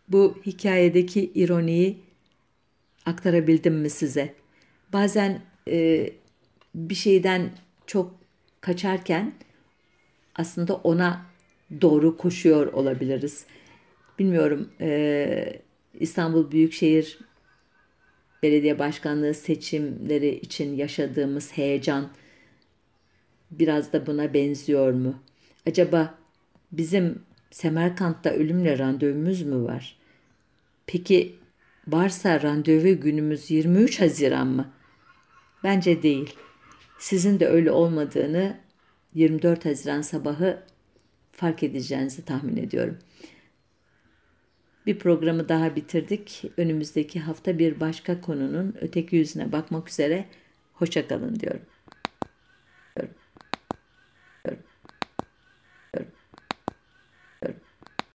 bu 0.07 0.37
hikayedeki 0.45 1.31
ironiyi 1.35 1.99
aktarabildim 3.05 3.73
mi 3.73 3.89
size? 3.89 4.33
Bazen 4.93 5.41
e, 5.67 6.09
bir 6.75 6.95
şeyden 6.95 7.49
çok 7.87 8.15
kaçarken 8.61 9.33
aslında 10.35 10.75
ona 10.75 11.25
doğru 11.81 12.17
koşuyor 12.17 12.73
olabiliriz. 12.73 13.45
Bilmiyorum 14.19 14.69
e, 14.81 15.61
İstanbul 15.99 16.51
Büyükşehir 16.51 17.19
Belediye 18.43 18.79
Başkanlığı 18.79 19.33
seçimleri 19.33 20.29
için 20.35 20.75
yaşadığımız 20.75 21.51
heyecan 21.51 22.09
biraz 23.51 23.93
da 23.93 24.07
buna 24.07 24.33
benziyor 24.33 24.93
mu? 24.93 25.23
Acaba 25.67 26.17
bizim 26.71 27.21
Semerkant'ta 27.51 28.29
ölümle 28.29 28.77
randevumuz 28.77 29.41
mu 29.41 29.65
var? 29.65 29.97
Peki 30.87 31.35
varsa 31.87 32.41
randevu 32.41 33.01
günümüz 33.01 33.51
23 33.51 34.01
Haziran 34.01 34.47
mı? 34.47 34.73
Bence 35.63 36.03
değil. 36.03 36.35
Sizin 36.99 37.39
de 37.39 37.47
öyle 37.47 37.71
olmadığını 37.71 38.57
24 39.13 39.65
Haziran 39.65 40.01
sabahı 40.01 40.63
fark 41.35 41.63
edeceğinizi 41.63 42.25
tahmin 42.25 42.57
ediyorum. 42.57 42.97
Bir 44.85 44.99
programı 44.99 45.49
daha 45.49 45.75
bitirdik. 45.75 46.43
Önümüzdeki 46.57 47.19
hafta 47.19 47.59
bir 47.59 47.79
başka 47.79 48.21
konunun 48.21 48.75
öteki 48.81 49.15
yüzüne 49.15 49.51
bakmak 49.51 49.89
üzere. 49.89 50.25
Hoşçakalın 50.73 51.39
diyorum. 51.39 51.61